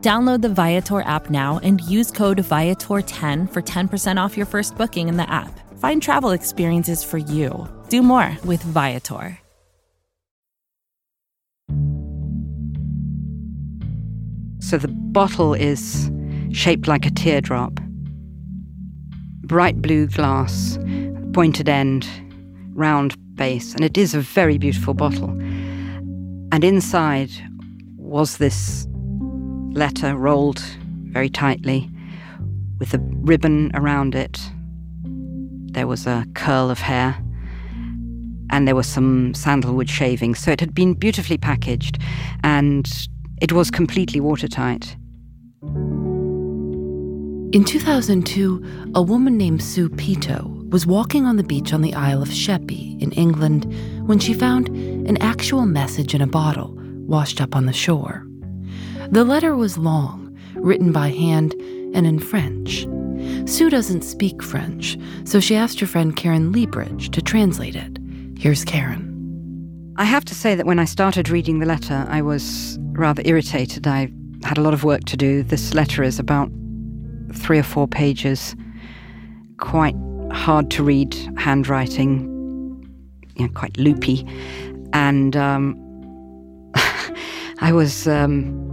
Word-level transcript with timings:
Download 0.00 0.40
the 0.40 0.48
Viator 0.48 1.00
app 1.00 1.28
now 1.28 1.58
and 1.64 1.80
use 1.80 2.12
code 2.12 2.38
Viator10 2.38 3.52
for 3.52 3.62
10% 3.62 4.16
off 4.20 4.36
your 4.36 4.46
first 4.46 4.76
booking 4.76 5.08
in 5.08 5.16
the 5.16 5.28
app. 5.28 5.50
Find 5.80 6.00
travel 6.00 6.30
experiences 6.30 7.02
for 7.02 7.18
you. 7.18 7.68
Do 7.88 8.02
more 8.02 8.36
with 8.44 8.62
Viator. 8.62 9.38
So 14.60 14.76
the 14.76 14.88
bottle 14.88 15.54
is 15.54 16.10
shaped 16.52 16.86
like 16.86 17.06
a 17.06 17.10
teardrop. 17.10 17.80
Bright 19.42 19.80
blue 19.80 20.06
glass, 20.06 20.78
pointed 21.32 21.68
end, 21.68 22.06
round 22.74 23.16
base, 23.34 23.72
and 23.74 23.82
it 23.82 23.96
is 23.96 24.14
a 24.14 24.20
very 24.20 24.58
beautiful 24.58 24.94
bottle. 24.94 25.30
And 26.50 26.64
inside 26.64 27.30
was 27.96 28.36
this 28.36 28.87
letter 29.72 30.16
rolled 30.16 30.60
very 31.10 31.28
tightly 31.28 31.90
with 32.78 32.94
a 32.94 32.98
ribbon 32.98 33.70
around 33.74 34.14
it. 34.14 34.40
There 35.72 35.86
was 35.86 36.06
a 36.06 36.26
curl 36.34 36.70
of 36.70 36.78
hair 36.78 37.16
and 38.50 38.66
there 38.66 38.74
were 38.74 38.82
some 38.82 39.34
sandalwood 39.34 39.90
shavings. 39.90 40.38
So 40.38 40.50
it 40.50 40.60
had 40.60 40.74
been 40.74 40.94
beautifully 40.94 41.38
packaged 41.38 41.98
and 42.42 42.90
it 43.40 43.52
was 43.52 43.70
completely 43.70 44.20
watertight. 44.20 44.96
In 47.50 47.64
2002, 47.64 48.90
a 48.94 49.02
woman 49.02 49.38
named 49.38 49.62
Sue 49.62 49.88
Pito 49.88 50.70
was 50.70 50.86
walking 50.86 51.24
on 51.24 51.36
the 51.36 51.42
beach 51.42 51.72
on 51.72 51.80
the 51.80 51.94
Isle 51.94 52.20
of 52.20 52.32
Sheppey 52.32 52.98
in 53.00 53.10
England 53.12 53.72
when 54.06 54.18
she 54.18 54.34
found 54.34 54.68
an 54.68 55.16
actual 55.22 55.64
message 55.64 56.14
in 56.14 56.20
a 56.20 56.26
bottle 56.26 56.74
washed 57.06 57.40
up 57.40 57.56
on 57.56 57.64
the 57.64 57.72
shore. 57.72 58.27
The 59.10 59.24
letter 59.24 59.56
was 59.56 59.78
long, 59.78 60.38
written 60.54 60.92
by 60.92 61.08
hand 61.08 61.54
and 61.94 62.06
in 62.06 62.18
French. 62.18 62.86
Sue 63.50 63.70
doesn't 63.70 64.02
speak 64.02 64.42
French, 64.42 64.98
so 65.24 65.40
she 65.40 65.56
asked 65.56 65.80
her 65.80 65.86
friend 65.86 66.14
Karen 66.14 66.52
Liebreich 66.52 67.10
to 67.12 67.22
translate 67.22 67.74
it. 67.74 67.98
Here's 68.36 68.66
Karen. 68.66 69.94
I 69.96 70.04
have 70.04 70.26
to 70.26 70.34
say 70.34 70.54
that 70.54 70.66
when 70.66 70.78
I 70.78 70.84
started 70.84 71.30
reading 71.30 71.58
the 71.58 71.64
letter, 71.64 72.06
I 72.10 72.20
was 72.20 72.76
rather 72.92 73.22
irritated. 73.24 73.86
I 73.86 74.12
had 74.44 74.58
a 74.58 74.60
lot 74.60 74.74
of 74.74 74.84
work 74.84 75.04
to 75.04 75.16
do. 75.16 75.42
This 75.42 75.72
letter 75.72 76.02
is 76.02 76.18
about 76.18 76.50
three 77.32 77.58
or 77.58 77.62
four 77.62 77.88
pages, 77.88 78.54
quite 79.56 79.96
hard 80.32 80.70
to 80.72 80.84
read 80.84 81.14
handwriting, 81.38 82.26
you 83.36 83.46
know, 83.46 83.52
quite 83.54 83.78
loopy. 83.78 84.26
And 84.92 85.34
um, 85.34 86.72
I 87.60 87.72
was. 87.72 88.06
Um, 88.06 88.67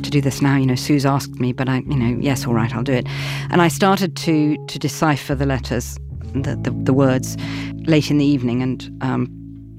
have 0.00 0.04
to 0.04 0.10
do 0.10 0.22
this 0.22 0.40
now? 0.40 0.56
You 0.56 0.64
know, 0.64 0.76
Sue's 0.76 1.04
asked 1.04 1.38
me, 1.40 1.52
but 1.52 1.68
I, 1.68 1.78
you 1.80 1.96
know, 1.96 2.18
yes, 2.20 2.46
all 2.46 2.54
right, 2.54 2.74
I'll 2.74 2.82
do 2.82 2.94
it. 2.94 3.06
And 3.50 3.60
I 3.60 3.68
started 3.68 4.16
to 4.16 4.56
to 4.66 4.78
decipher 4.78 5.34
the 5.34 5.44
letters, 5.44 5.98
the 6.32 6.56
the, 6.56 6.70
the 6.70 6.94
words, 6.94 7.36
late 7.86 8.10
in 8.10 8.16
the 8.16 8.24
evening, 8.24 8.62
and 8.62 8.90
um, 9.02 9.28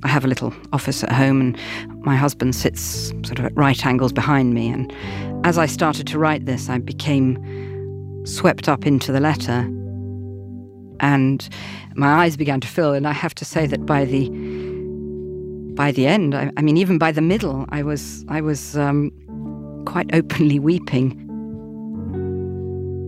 I 0.04 0.10
have 0.10 0.24
a 0.24 0.28
little 0.28 0.54
office 0.74 1.04
at 1.04 1.12
home, 1.12 1.42
and 1.42 2.06
my 2.06 2.16
husband 2.16 2.56
sits 2.56 3.10
sort 3.26 3.40
of 3.40 3.46
at 3.46 3.54
right 3.56 3.84
angles 3.84 4.14
behind 4.14 4.54
me. 4.54 4.70
And 4.70 4.94
as 5.44 5.58
I 5.58 5.66
started 5.66 6.06
to 6.08 6.20
write 6.20 6.46
this, 6.46 6.70
I 6.70 6.78
became 6.78 7.40
swept 8.26 8.70
up 8.70 8.86
into 8.86 9.12
the 9.12 9.20
letter, 9.20 9.68
and 11.00 11.50
my 11.96 12.26
eyes 12.26 12.38
began 12.38 12.60
to 12.62 12.68
fill. 12.68 12.94
And 12.94 13.08
I 13.08 13.14
have 13.14 13.34
to 13.36 13.46
say 13.46 13.66
that 13.66 13.88
by 13.88 14.06
the 14.06 14.30
by 15.74 15.92
the 15.92 16.06
end, 16.06 16.36
I, 16.36 16.52
I 16.58 16.62
mean, 16.62 16.78
even 16.78 17.00
by 17.00 17.12
the 17.12 17.22
middle, 17.22 17.66
I 17.70 17.82
was 17.82 18.24
I 18.28 18.42
was 18.42 18.78
um, 18.78 19.12
quite 19.82 20.14
openly 20.14 20.60
weeping. 20.60 21.18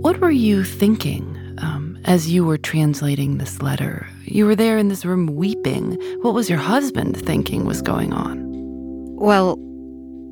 What 0.01 0.19
were 0.19 0.31
you 0.31 0.63
thinking 0.63 1.23
um, 1.59 1.97
as 2.05 2.29
you 2.29 2.43
were 2.43 2.57
translating 2.57 3.37
this 3.37 3.61
letter? 3.61 4.07
You 4.25 4.45
were 4.45 4.55
there 4.55 4.77
in 4.77 4.89
this 4.89 5.05
room 5.05 5.27
weeping. 5.27 5.93
What 6.21 6.33
was 6.33 6.49
your 6.49 6.59
husband 6.59 7.15
thinking 7.17 7.65
was 7.65 7.81
going 7.81 8.11
on? 8.11 8.43
Well, 9.15 9.57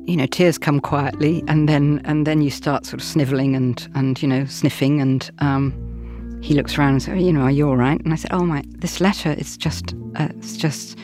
you 0.04 0.16
know, 0.16 0.26
tears 0.26 0.58
come 0.58 0.80
quietly, 0.80 1.42
and 1.48 1.68
then 1.68 2.00
and 2.04 2.26
then 2.26 2.42
you 2.42 2.50
start 2.50 2.86
sort 2.86 3.00
of 3.00 3.06
sniveling 3.06 3.54
and 3.54 3.88
and 3.94 4.20
you 4.20 4.28
know 4.28 4.44
sniffing, 4.44 5.00
and 5.00 5.30
um, 5.38 6.40
he 6.42 6.54
looks 6.54 6.76
around 6.76 6.94
and 6.94 7.02
says, 7.02 7.22
"You 7.22 7.32
know, 7.32 7.42
are 7.42 7.50
you 7.50 7.68
all 7.68 7.76
right?" 7.76 8.00
And 8.00 8.12
I 8.12 8.16
said, 8.16 8.32
"Oh 8.32 8.44
my, 8.44 8.64
this 8.66 9.00
letter 9.00 9.32
is 9.32 9.56
just 9.56 9.94
uh, 10.16 10.28
it's 10.36 10.56
just 10.56 10.98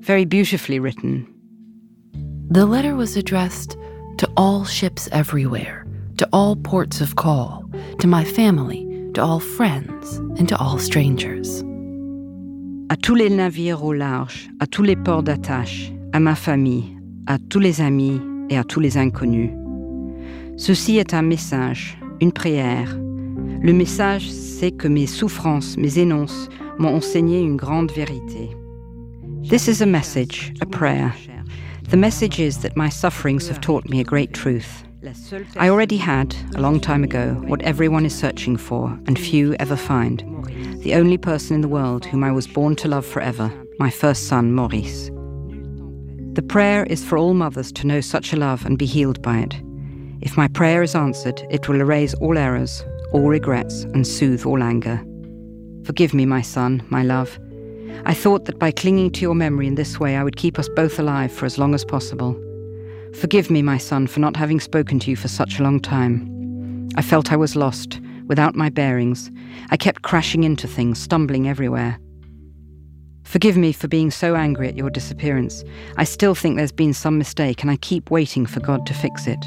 very 0.00 0.24
beautifully 0.24 0.78
written." 0.78 1.26
The 2.50 2.66
letter 2.66 2.96
was 2.96 3.16
addressed 3.16 3.76
to 4.20 4.28
all 4.36 4.66
ships 4.66 5.08
everywhere, 5.12 5.86
to 6.18 6.28
all 6.30 6.54
ports 6.54 7.00
of 7.00 7.16
call, 7.16 7.64
to 7.98 8.06
my 8.06 8.22
family, 8.22 8.86
to 9.14 9.22
all 9.22 9.40
friends, 9.40 10.18
and 10.38 10.46
to 10.46 10.54
all 10.58 10.78
strangers. 10.78 11.64
À 12.90 12.98
tous 13.00 13.14
les 13.14 13.30
navires 13.30 13.82
au 13.82 13.94
large, 13.94 14.50
à 14.60 14.66
tous 14.66 14.82
les 14.82 14.94
ports 14.94 15.22
d'attache, 15.22 15.90
à 16.12 16.20
ma 16.20 16.34
famille, 16.34 16.94
à 17.28 17.38
tous 17.38 17.60
les 17.60 17.80
amis 17.80 18.20
et 18.50 18.58
à 18.58 18.64
tous 18.64 18.80
les 18.80 18.98
inconnus. 18.98 19.52
Ceci 20.58 20.98
est 20.98 21.14
un 21.14 21.22
message, 21.22 21.98
une 22.20 22.32
prière. 22.32 22.94
Le 23.62 23.72
message, 23.72 24.30
c'est 24.30 24.72
que 24.72 24.88
mes 24.88 25.06
souffrances, 25.06 25.78
mes 25.78 25.98
énonces 25.98 26.50
m'ont 26.78 26.94
enseigné 26.94 27.40
une 27.40 27.56
grande 27.56 27.90
vérité. 27.90 28.50
This 29.48 29.66
is 29.66 29.82
a 29.82 29.86
message, 29.86 30.52
a 30.60 30.66
prayer. 30.66 31.10
The 31.90 31.96
message 31.96 32.38
is 32.38 32.58
that 32.58 32.76
my 32.76 32.88
sufferings 32.88 33.48
have 33.48 33.60
taught 33.60 33.88
me 33.88 33.98
a 33.98 34.04
great 34.04 34.32
truth. 34.32 34.84
I 35.56 35.68
already 35.68 35.96
had, 35.96 36.36
a 36.54 36.60
long 36.60 36.78
time 36.78 37.02
ago, 37.02 37.34
what 37.46 37.62
everyone 37.62 38.06
is 38.06 38.16
searching 38.16 38.56
for 38.56 38.96
and 39.06 39.18
few 39.18 39.54
ever 39.54 39.74
find 39.74 40.20
the 40.82 40.94
only 40.94 41.18
person 41.18 41.56
in 41.56 41.62
the 41.62 41.68
world 41.68 42.04
whom 42.04 42.22
I 42.22 42.30
was 42.30 42.46
born 42.46 42.76
to 42.76 42.88
love 42.88 43.04
forever, 43.04 43.52
my 43.80 43.90
first 43.90 44.28
son, 44.28 44.52
Maurice. 44.52 45.10
The 46.34 46.46
prayer 46.46 46.84
is 46.84 47.04
for 47.04 47.18
all 47.18 47.34
mothers 47.34 47.72
to 47.72 47.88
know 47.88 48.00
such 48.00 48.32
a 48.32 48.36
love 48.36 48.64
and 48.64 48.78
be 48.78 48.86
healed 48.86 49.20
by 49.20 49.38
it. 49.38 49.60
If 50.20 50.36
my 50.36 50.46
prayer 50.46 50.84
is 50.84 50.94
answered, 50.94 51.44
it 51.50 51.68
will 51.68 51.80
erase 51.80 52.14
all 52.14 52.38
errors, 52.38 52.84
all 53.12 53.28
regrets, 53.28 53.82
and 53.82 54.06
soothe 54.06 54.46
all 54.46 54.62
anger. 54.62 55.04
Forgive 55.84 56.14
me, 56.14 56.24
my 56.24 56.40
son, 56.40 56.86
my 56.88 57.02
love. 57.02 57.36
I 58.04 58.14
thought 58.14 58.44
that 58.46 58.58
by 58.58 58.70
clinging 58.70 59.10
to 59.12 59.20
your 59.20 59.34
memory 59.34 59.66
in 59.66 59.74
this 59.74 60.00
way, 60.00 60.16
I 60.16 60.24
would 60.24 60.36
keep 60.36 60.58
us 60.58 60.68
both 60.70 60.98
alive 60.98 61.32
for 61.32 61.46
as 61.46 61.58
long 61.58 61.74
as 61.74 61.84
possible. 61.84 62.40
Forgive 63.20 63.50
me, 63.50 63.62
my 63.62 63.78
son, 63.78 64.06
for 64.06 64.20
not 64.20 64.36
having 64.36 64.60
spoken 64.60 64.98
to 65.00 65.10
you 65.10 65.16
for 65.16 65.28
such 65.28 65.58
a 65.58 65.62
long 65.62 65.80
time. 65.80 66.88
I 66.96 67.02
felt 67.02 67.32
I 67.32 67.36
was 67.36 67.56
lost, 67.56 68.00
without 68.26 68.54
my 68.54 68.68
bearings. 68.68 69.30
I 69.70 69.76
kept 69.76 70.02
crashing 70.02 70.44
into 70.44 70.68
things, 70.68 71.00
stumbling 71.00 71.48
everywhere. 71.48 71.98
Forgive 73.24 73.56
me 73.56 73.72
for 73.72 73.86
being 73.86 74.10
so 74.10 74.34
angry 74.34 74.68
at 74.68 74.76
your 74.76 74.90
disappearance. 74.90 75.62
I 75.96 76.04
still 76.04 76.34
think 76.34 76.56
there's 76.56 76.72
been 76.72 76.94
some 76.94 77.18
mistake, 77.18 77.62
and 77.62 77.70
I 77.70 77.76
keep 77.76 78.10
waiting 78.10 78.46
for 78.46 78.60
God 78.60 78.86
to 78.86 78.94
fix 78.94 79.26
it. 79.26 79.44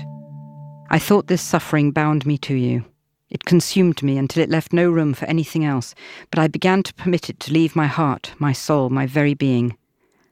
I 0.89 1.00
thought 1.00 1.28
this 1.28 1.42
suffering 1.42 1.92
bound 1.92 2.25
me 2.25 2.38
to 2.39 2.56
you. 2.56 2.86
It 3.34 3.46
consumed 3.46 4.04
me 4.04 4.20
until 4.20 4.44
it 4.44 4.50
left 4.50 4.72
no 4.74 4.92
room 4.92 5.16
for 5.16 5.26
anything 5.26 5.66
else, 5.66 5.96
but 6.30 6.38
I 6.38 6.48
began 6.48 6.84
to 6.84 6.94
permit 6.94 7.32
it 7.32 7.40
to 7.42 7.52
leave 7.52 7.76
my 7.76 7.88
heart, 7.88 8.32
my 8.38 8.54
soul, 8.54 8.92
my 8.92 9.08
very 9.08 9.34
being. 9.34 9.76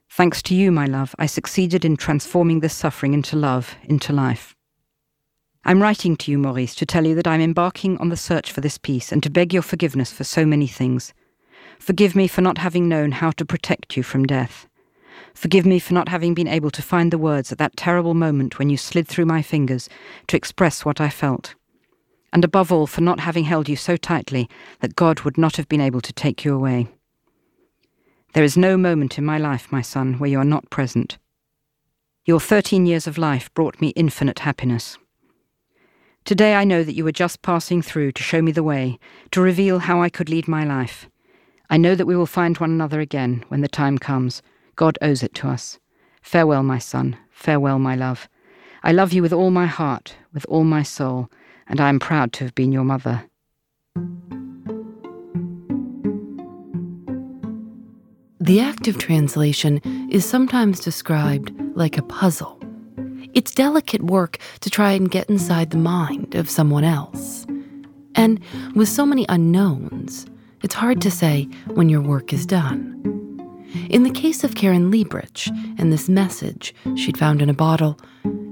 Thanks 0.08 0.44
to 0.44 0.54
you, 0.54 0.72
my 0.72 0.86
love, 0.86 1.16
I 1.18 1.26
succeeded 1.26 1.84
in 1.84 1.98
transforming 1.98 2.60
this 2.60 2.76
suffering 2.76 3.16
into 3.16 3.36
love, 3.36 3.76
into 3.84 4.14
life. 4.14 4.56
I'm 5.66 5.82
writing 5.82 6.16
to 6.18 6.32
you, 6.32 6.38
Maurice, 6.38 6.76
to 6.76 6.86
tell 6.86 7.08
you 7.08 7.16
that 7.16 7.26
I'm 7.26 7.42
embarking 7.42 7.98
on 7.98 8.10
the 8.10 8.18
search 8.18 8.52
for 8.52 8.62
this 8.62 8.78
peace 8.78 9.12
and 9.12 9.24
to 9.24 9.32
beg 9.32 9.52
your 9.52 9.64
forgiveness 9.64 10.12
for 10.12 10.24
so 10.24 10.46
many 10.46 10.68
things. 10.68 11.12
Forgive 11.80 12.16
me 12.16 12.28
for 12.28 12.42
not 12.42 12.60
having 12.60 12.88
known 12.88 13.14
how 13.14 13.32
to 13.32 13.46
protect 13.46 13.98
you 13.98 14.04
from 14.04 14.28
death. 14.28 14.68
Forgive 15.34 15.66
me 15.66 15.80
for 15.80 15.96
not 15.96 16.10
having 16.10 16.36
been 16.36 16.48
able 16.48 16.70
to 16.70 16.84
find 16.84 17.10
the 17.10 17.18
words 17.18 17.52
at 17.52 17.58
that 17.58 17.78
terrible 17.78 18.14
moment 18.14 18.60
when 18.60 18.70
you 18.70 18.78
slid 18.78 19.08
through 19.08 19.26
my 19.26 19.42
fingers 19.42 19.90
to 20.28 20.38
express 20.38 20.86
what 20.86 21.02
I 21.02 21.10
felt. 21.10 21.56
And 22.34 22.46
above 22.46 22.72
all, 22.72 22.88
for 22.88 23.02
not 23.02 23.20
having 23.20 23.44
held 23.44 23.68
you 23.68 23.76
so 23.76 23.98
tightly 23.98 24.50
that 24.80 24.96
God 24.96 25.22
would 25.22 25.38
not 25.38 25.58
have 25.58 25.68
been 25.68 25.82
able 25.82 26.02
to 26.02 26.14
take 26.14 26.46
you 26.46 26.56
away. 26.56 26.88
There 28.34 28.44
is 28.44 28.56
no 28.56 28.78
moment 28.78 29.18
in 29.18 29.26
my 29.26 29.38
life, 29.38 29.72
my 29.72 29.82
son, 29.82 30.14
where 30.14 30.30
you 30.30 30.40
are 30.40 30.46
not 30.46 30.70
present. 30.70 31.18
Your 32.24 32.40
13 32.40 32.86
years 32.86 33.08
of 33.08 33.18
life 33.18 33.54
brought 33.54 33.82
me 33.82 33.90
infinite 33.90 34.40
happiness. 34.40 34.98
Today 36.24 36.54
I 36.54 36.64
know 36.64 36.84
that 36.84 36.94
you 36.94 37.04
were 37.04 37.12
just 37.12 37.42
passing 37.42 37.82
through 37.82 38.12
to 38.14 38.24
show 38.24 38.42
me 38.42 38.52
the 38.52 38.64
way, 38.64 39.00
to 39.32 39.42
reveal 39.42 39.80
how 39.80 40.02
I 40.02 40.10
could 40.10 40.30
lead 40.30 40.48
my 40.48 40.64
life. 40.64 41.10
I 41.70 41.78
know 41.78 41.96
that 41.96 42.06
we 42.06 42.16
will 42.16 42.28
find 42.28 42.58
one 42.58 42.70
another 42.70 43.00
again 43.00 43.44
when 43.48 43.62
the 43.62 43.68
time 43.68 43.98
comes. 43.98 44.42
God 44.76 44.98
owes 45.02 45.24
it 45.24 45.34
to 45.36 45.48
us. 45.48 45.80
Farewell, 46.22 46.64
my 46.64 46.78
son. 46.78 47.18
Farewell, 47.32 47.80
my 47.80 47.96
love. 47.96 48.30
I 48.84 48.92
love 48.92 49.14
you 49.14 49.22
with 49.22 49.34
all 49.34 49.52
my 49.52 49.66
heart, 49.66 50.16
with 50.34 50.46
all 50.46 50.64
my 50.64 50.84
soul, 50.84 51.30
and 51.72 51.80
I 51.80 51.88
am 51.90 52.00
proud 52.00 52.34
to 52.34 52.44
have 52.44 52.54
been 52.54 52.72
your 52.72 52.84
mother. 52.84 53.24
The 58.42 58.60
act 58.60 58.88
of 58.88 58.98
translation 58.98 59.80
is 60.12 60.26
sometimes 60.26 60.82
described 60.82 61.54
like 61.74 61.98
a 61.98 62.04
puzzle. 62.04 62.60
It's 63.34 63.54
delicate 63.54 64.04
work 64.04 64.38
to 64.60 64.70
try 64.70 64.92
and 64.92 65.10
get 65.10 65.30
inside 65.30 65.70
the 65.70 65.78
mind 65.78 66.36
of 66.36 66.50
someone 66.50 66.84
else. 66.84 67.46
And 68.16 68.42
with 68.76 68.90
so 68.90 69.06
many 69.06 69.26
unknowns, 69.30 70.26
it's 70.64 70.76
hard 70.76 71.02
to 71.04 71.12
say 71.12 71.48
when 71.68 71.88
your 71.88 72.02
work 72.02 72.34
is 72.34 72.46
done. 72.46 72.98
In 73.90 74.04
the 74.04 74.12
case 74.12 74.44
of 74.44 74.56
Karen 74.56 74.92
Liebreich 74.92 75.48
and 75.80 75.94
this 75.94 76.10
message 76.10 76.76
she'd 76.98 77.18
found 77.18 77.42
in 77.42 77.50
a 77.50 77.54
bottle, 77.54 77.98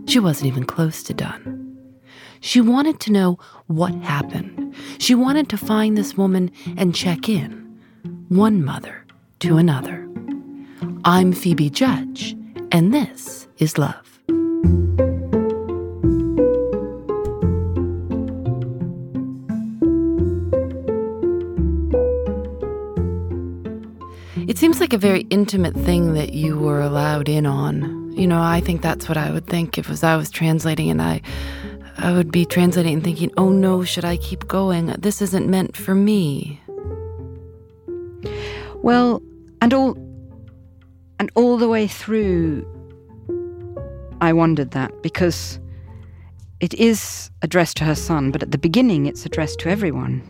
she 0.06 0.20
wasn't 0.20 0.48
even 0.48 0.64
close 0.64 1.04
to 1.04 1.14
done. 1.14 1.59
She 2.42 2.62
wanted 2.62 3.00
to 3.02 3.12
know 3.12 3.38
what 3.68 3.94
happened. 3.96 4.74
She 4.98 5.14
wanted 5.14 5.50
to 5.50 5.58
find 5.58 5.98
this 5.98 6.16
woman 6.16 6.52
and 6.78 6.96
check 6.96 7.28
in. 7.28 7.52
One 8.30 8.64
mother 8.64 9.06
to 9.40 9.58
another. 9.58 10.08
I'm 11.04 11.34
Phoebe 11.34 11.70
Judge, 11.70 12.36
and 12.72 12.94
this 12.94 13.48
is 13.58 13.78
Love. 13.78 14.06
It 24.48 24.58
seems 24.58 24.80
like 24.80 24.94
a 24.94 24.98
very 24.98 25.22
intimate 25.30 25.76
thing 25.76 26.14
that 26.14 26.34
you 26.34 26.58
were 26.58 26.82
allowed 26.82 27.30
in 27.30 27.46
on. 27.46 28.12
You 28.14 28.28
know, 28.28 28.42
I 28.42 28.62
think 28.62 28.82
that's 28.82 29.08
what 29.08 29.18
I 29.18 29.32
would 29.32 29.46
think 29.46 29.78
if 29.78 29.90
was 29.90 30.04
I 30.04 30.16
was 30.18 30.32
translating 30.32 30.90
and 30.90 31.02
I 31.02 31.22
I 32.02 32.14
would 32.14 32.32
be 32.32 32.46
translating 32.46 32.94
and 32.94 33.04
thinking, 33.04 33.32
"Oh 33.36 33.50
no, 33.50 33.84
should 33.84 34.06
I 34.06 34.16
keep 34.18 34.48
going? 34.48 34.88
This 34.98 35.22
isn't 35.22 35.50
meant 35.50 35.76
for 35.76 35.94
me." 35.94 36.62
Well, 38.82 39.22
and 39.62 39.74
all 39.74 39.98
and 41.20 41.30
all 41.36 41.58
the 41.58 41.68
way 41.68 41.88
through 41.88 42.66
I 44.22 44.34
wondered 44.34 44.72
that 44.72 45.02
because 45.02 45.60
it 46.60 46.74
is 46.74 47.30
addressed 47.42 47.78
to 47.78 47.84
her 47.86 47.96
son, 47.96 48.32
but 48.32 48.44
at 48.44 48.52
the 48.52 48.58
beginning 48.58 49.06
it's 49.06 49.26
addressed 49.26 49.60
to 49.60 49.70
everyone. 49.70 50.22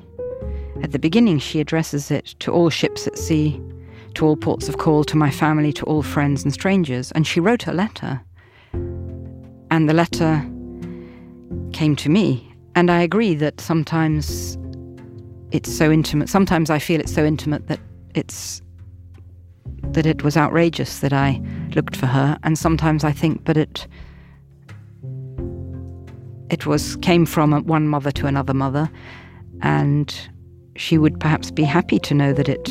At 0.84 0.92
the 0.92 1.00
beginning 1.00 1.40
she 1.40 1.60
addresses 1.60 2.12
it 2.12 2.36
to 2.40 2.52
all 2.52 2.70
ships 2.70 3.08
at 3.08 3.18
sea, 3.18 3.62
to 4.16 4.26
all 4.26 4.36
ports 4.36 4.70
of 4.70 4.78
call, 4.78 5.04
to 5.06 5.18
my 5.18 5.30
family, 5.30 5.74
to 5.74 5.86
all 5.86 6.02
friends 6.02 6.44
and 6.44 6.54
strangers, 6.54 7.12
and 7.14 7.26
she 7.26 7.40
wrote 7.40 7.68
a 7.68 7.74
letter. 7.74 8.22
And 9.72 9.88
the 9.88 9.94
letter 9.94 10.44
came 11.74 11.96
to 11.98 12.10
me, 12.10 12.54
and 12.76 12.90
I 12.90 13.02
agree 13.02 13.36
that 13.36 13.60
sometimes 13.62 14.58
it's 15.52 15.72
so 15.76 15.92
intimate. 15.92 16.30
Sometimes 16.30 16.70
I 16.70 16.80
feel 16.80 17.00
it's 17.00 17.14
so 17.14 17.26
intimate 17.26 17.68
that 17.68 17.80
it's 18.16 18.62
that 19.92 20.06
it 20.06 20.24
was 20.24 20.38
outrageous 20.38 21.00
that 21.00 21.14
I 21.14 21.42
looked 21.76 21.96
for 21.96 22.06
her, 22.06 22.38
and 22.44 22.58
sometimes 22.58 23.04
I 23.04 23.12
think, 23.12 23.44
but 23.44 23.58
it 23.58 23.88
it 26.50 26.66
was 26.66 26.96
came 26.98 27.26
from 27.26 27.52
one 27.66 27.88
mother 27.88 28.12
to 28.12 28.28
another 28.28 28.54
mother, 28.54 28.90
and 29.62 30.14
she 30.76 30.98
would 30.98 31.20
perhaps 31.20 31.52
be 31.52 31.64
happy 31.64 32.00
to 32.00 32.14
know 32.14 32.34
that 32.34 32.50
it 32.50 32.70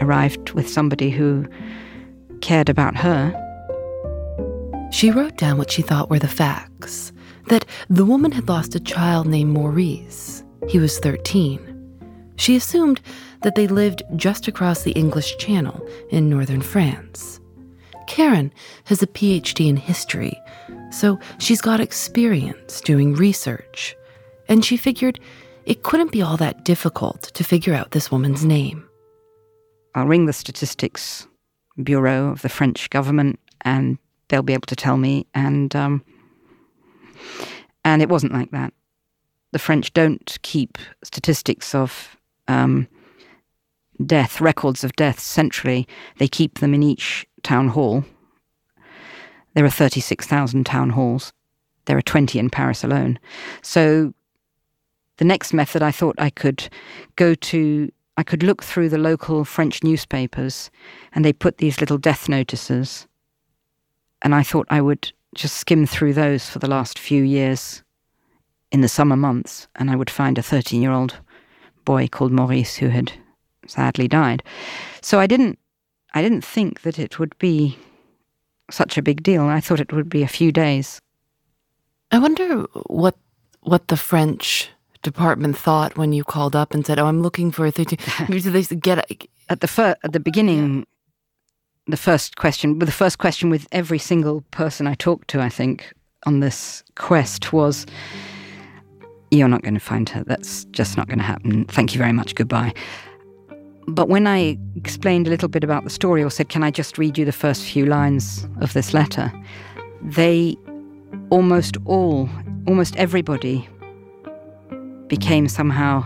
arrived 0.00 0.50
with 0.52 0.68
somebody 0.68 1.10
who 1.10 1.46
cared 2.40 2.68
about 2.68 2.96
her. 2.96 3.42
She 4.92 5.10
wrote 5.10 5.36
down 5.36 5.58
what 5.58 5.70
she 5.70 5.82
thought 5.82 6.10
were 6.10 6.18
the 6.18 6.28
facts 6.28 7.12
that 7.48 7.64
the 7.88 8.04
woman 8.04 8.32
had 8.32 8.48
lost 8.48 8.74
a 8.74 8.80
child 8.80 9.26
named 9.26 9.52
Maurice. 9.52 10.42
He 10.68 10.78
was 10.78 10.98
13. 10.98 11.72
She 12.36 12.56
assumed 12.56 13.00
that 13.42 13.54
they 13.54 13.66
lived 13.66 14.02
just 14.16 14.48
across 14.48 14.82
the 14.82 14.92
English 14.92 15.36
Channel 15.38 15.86
in 16.10 16.28
northern 16.28 16.62
France. 16.62 17.40
Karen 18.06 18.52
has 18.84 19.02
a 19.02 19.06
PhD 19.06 19.68
in 19.68 19.76
history, 19.76 20.38
so 20.90 21.18
she's 21.38 21.60
got 21.60 21.80
experience 21.80 22.80
doing 22.80 23.14
research, 23.14 23.96
and 24.48 24.64
she 24.64 24.76
figured 24.76 25.18
it 25.64 25.82
couldn't 25.82 26.12
be 26.12 26.22
all 26.22 26.36
that 26.36 26.64
difficult 26.64 27.22
to 27.34 27.42
figure 27.42 27.74
out 27.74 27.90
this 27.90 28.10
woman's 28.10 28.44
name. 28.44 28.88
I'll 29.94 30.06
ring 30.06 30.26
the 30.26 30.32
statistics 30.32 31.26
bureau 31.82 32.28
of 32.28 32.42
the 32.42 32.48
French 32.48 32.90
government, 32.90 33.40
and 33.62 33.98
they'll 34.28 34.42
be 34.42 34.52
able 34.52 34.66
to 34.66 34.76
tell 34.76 34.96
me. 34.96 35.26
And 35.34 35.74
um, 35.74 36.04
and 37.84 38.02
it 38.02 38.08
wasn't 38.08 38.32
like 38.32 38.50
that. 38.50 38.72
The 39.52 39.58
French 39.58 39.92
don't 39.92 40.36
keep 40.42 40.78
statistics 41.02 41.74
of 41.74 42.16
um, 42.48 42.88
death, 44.04 44.40
records 44.40 44.84
of 44.84 44.94
deaths 44.96 45.22
centrally. 45.22 45.86
They 46.18 46.28
keep 46.28 46.58
them 46.58 46.74
in 46.74 46.82
each 46.82 47.26
town 47.42 47.68
hall. 47.68 48.04
There 49.54 49.64
are 49.64 49.70
36,000 49.70 50.66
town 50.66 50.90
halls. 50.90 51.32
There 51.86 51.96
are 51.96 52.02
20 52.02 52.38
in 52.38 52.50
Paris 52.50 52.84
alone. 52.84 53.18
So 53.62 54.12
the 55.16 55.24
next 55.24 55.52
method 55.54 55.82
I 55.82 55.90
thought 55.90 56.16
I 56.18 56.30
could 56.30 56.68
go 57.16 57.34
to, 57.34 57.90
I 58.16 58.22
could 58.22 58.42
look 58.42 58.62
through 58.62 58.90
the 58.90 58.98
local 58.98 59.44
French 59.44 59.82
newspapers, 59.82 60.70
and 61.12 61.24
they 61.24 61.32
put 61.32 61.58
these 61.58 61.80
little 61.80 61.98
death 61.98 62.28
notices. 62.28 63.06
And 64.22 64.34
I 64.34 64.42
thought 64.42 64.66
I 64.68 64.80
would 64.80 65.12
just 65.36 65.56
skim 65.56 65.86
through 65.86 66.14
those 66.14 66.48
for 66.48 66.58
the 66.58 66.68
last 66.68 66.98
few 66.98 67.22
years 67.22 67.82
in 68.72 68.80
the 68.80 68.88
summer 68.88 69.16
months, 69.16 69.68
and 69.76 69.90
I 69.90 69.96
would 69.96 70.10
find 70.10 70.38
a 70.38 70.42
13 70.42 70.82
year 70.82 70.92
old 70.92 71.16
boy 71.84 72.08
called 72.08 72.32
Maurice 72.32 72.76
who 72.76 72.88
had 72.88 73.12
sadly 73.66 74.08
died. 74.08 74.42
So 75.00 75.20
I 75.20 75.26
didn't 75.26 75.58
I 76.14 76.22
didn't 76.22 76.44
think 76.44 76.82
that 76.82 76.98
it 76.98 77.18
would 77.18 77.36
be 77.38 77.78
such 78.70 78.98
a 78.98 79.02
big 79.02 79.22
deal. 79.22 79.42
I 79.42 79.60
thought 79.60 79.80
it 79.80 79.92
would 79.92 80.08
be 80.08 80.22
a 80.22 80.28
few 80.28 80.50
days. 80.50 81.00
I 82.10 82.18
wonder 82.18 82.62
what 82.86 83.16
what 83.60 83.88
the 83.88 83.96
French 83.96 84.70
department 85.02 85.56
thought 85.56 85.96
when 85.96 86.12
you 86.12 86.24
called 86.24 86.56
up 86.56 86.74
and 86.74 86.84
said, 86.86 86.98
"Oh, 86.98 87.06
I'm 87.06 87.22
looking 87.22 87.50
for 87.50 87.66
a 87.66 87.70
13." 87.70 87.98
they 88.28 88.62
get 88.76 89.10
at 89.48 89.60
the 89.60 89.68
fir- 89.68 89.96
at 90.02 90.12
the 90.12 90.20
beginning. 90.20 90.86
The 91.88 91.96
first 91.96 92.36
question, 92.36 92.78
the 92.80 92.90
first 92.90 93.18
question 93.18 93.48
with 93.48 93.68
every 93.70 93.98
single 93.98 94.40
person 94.50 94.86
I 94.86 94.94
talked 94.94 95.28
to, 95.28 95.40
I 95.40 95.48
think, 95.48 95.92
on 96.24 96.40
this 96.40 96.82
quest 96.96 97.52
was, 97.52 97.86
"You're 99.30 99.48
not 99.48 99.62
going 99.62 99.74
to 99.74 99.80
find 99.80 100.08
her. 100.08 100.24
That's 100.24 100.64
just 100.66 100.96
not 100.96 101.06
going 101.06 101.18
to 101.18 101.24
happen. 101.24 101.64
Thank 101.66 101.94
you 101.94 101.98
very 101.98 102.12
much. 102.12 102.34
Goodbye." 102.34 102.74
But 103.88 104.08
when 104.08 104.26
I 104.26 104.58
explained 104.74 105.28
a 105.28 105.30
little 105.30 105.48
bit 105.48 105.62
about 105.62 105.84
the 105.84 105.90
story 105.90 106.22
or 106.22 106.30
said, 106.30 106.48
Can 106.48 106.64
I 106.64 106.72
just 106.72 106.98
read 106.98 107.16
you 107.16 107.24
the 107.24 107.32
first 107.32 107.62
few 107.62 107.86
lines 107.86 108.48
of 108.60 108.72
this 108.72 108.92
letter? 108.92 109.32
They 110.02 110.56
almost 111.30 111.76
all, 111.84 112.28
almost 112.66 112.96
everybody 112.96 113.68
became 115.06 115.46
somehow 115.46 116.04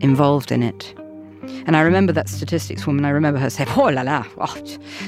involved 0.00 0.52
in 0.52 0.62
it. 0.62 0.94
And 1.66 1.76
I 1.76 1.80
remember 1.80 2.12
that 2.12 2.28
statistics 2.28 2.86
woman, 2.86 3.04
I 3.04 3.10
remember 3.10 3.38
her 3.38 3.50
saying, 3.50 3.70
Oh 3.70 3.90
là 3.90 4.04
là, 4.04 4.26
oh, 4.38 4.54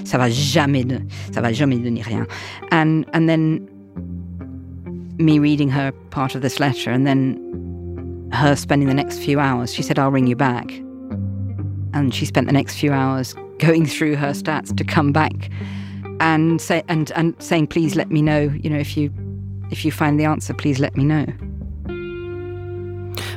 ça 0.04 0.18
va 0.18 0.30
jamais, 0.30 0.84
de, 0.84 1.00
ça 1.32 1.40
va 1.40 1.52
jamais 1.52 1.82
donner 1.82 2.02
rien. 2.02 2.26
And, 2.70 3.04
and 3.12 3.28
then 3.28 3.68
me 5.18 5.38
reading 5.38 5.68
her 5.68 5.92
part 6.10 6.34
of 6.34 6.42
this 6.42 6.58
letter 6.58 6.90
and 6.90 7.06
then 7.06 8.30
her 8.32 8.56
spending 8.56 8.88
the 8.88 8.94
next 8.94 9.18
few 9.18 9.38
hours. 9.38 9.72
She 9.72 9.82
said, 9.82 9.98
I'll 9.98 10.10
ring 10.10 10.26
you 10.26 10.36
back. 10.36 10.70
And 11.94 12.14
she 12.14 12.24
spent 12.24 12.46
the 12.46 12.52
next 12.52 12.76
few 12.76 12.92
hours 12.92 13.34
going 13.58 13.86
through 13.86 14.16
her 14.16 14.30
stats 14.30 14.76
to 14.76 14.84
come 14.84 15.12
back 15.12 15.50
and 16.20 16.60
say 16.60 16.82
and, 16.88 17.10
and 17.12 17.40
saying, 17.42 17.66
please 17.66 17.94
let 17.94 18.10
me 18.10 18.22
know, 18.22 18.42
you 18.62 18.70
know, 18.70 18.78
if 18.78 18.96
you 18.96 19.12
if 19.70 19.84
you 19.84 19.92
find 19.92 20.20
the 20.20 20.24
answer, 20.24 20.52
please 20.54 20.78
let 20.78 20.96
me 20.96 21.04
know. 21.04 21.26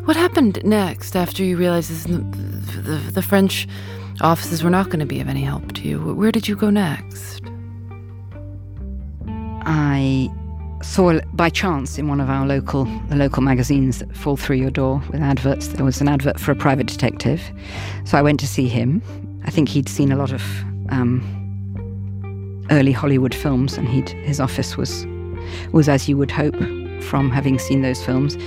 What 0.06 0.16
happened 0.16 0.64
next 0.64 1.16
after 1.16 1.44
you 1.44 1.58
realized 1.58 1.90
this, 1.90 2.04
the, 2.04 2.20
the, 2.80 3.12
the 3.12 3.22
French 3.24 3.68
offices 4.22 4.64
were 4.64 4.70
not 4.70 4.86
going 4.86 5.00
to 5.00 5.06
be 5.08 5.20
of 5.20 5.28
any 5.28 5.42
help 5.42 5.72
to 5.74 5.82
you? 5.82 6.14
Where 6.14 6.32
did 6.32 6.48
you 6.48 6.56
go 6.56 6.70
next? 6.70 7.42
I 9.66 10.30
saw 10.84 11.20
by 11.34 11.50
chance 11.50 11.98
in 11.98 12.08
one 12.08 12.22
of 12.22 12.30
our 12.30 12.46
local 12.46 12.86
the 13.10 13.16
local 13.16 13.42
magazines 13.42 13.98
that 13.98 14.16
fall 14.16 14.38
through 14.38 14.58
your 14.58 14.70
door 14.70 15.02
with 15.12 15.22
adverts 15.22 15.70
there 15.70 15.86
was 15.86 16.00
an 16.00 16.08
advert 16.08 16.40
for 16.40 16.52
a 16.52 16.56
private 16.56 16.86
detective 16.86 17.42
so 18.04 18.18
i 18.18 18.22
went 18.22 18.40
to 18.40 18.46
see 18.46 18.68
him 18.68 19.02
i 19.46 19.50
think 19.50 19.68
he'd 19.68 19.90
seen 19.90 20.12
a 20.12 20.16
lot 20.16 20.32
of 20.32 20.44
um, 20.90 21.24
early 22.70 22.92
hollywood 22.92 23.34
films 23.34 23.78
and 23.78 23.88
he'd 23.88 24.10
his 24.10 24.40
office 24.40 24.78
was 24.78 25.08
was 25.72 25.90
as 25.90 26.08
you 26.08 26.18
would 26.18 26.30
hope 26.30 26.56
from 27.02 27.32
having 27.32 27.58
seen 27.58 27.82
those 27.82 28.04
films 28.04 28.38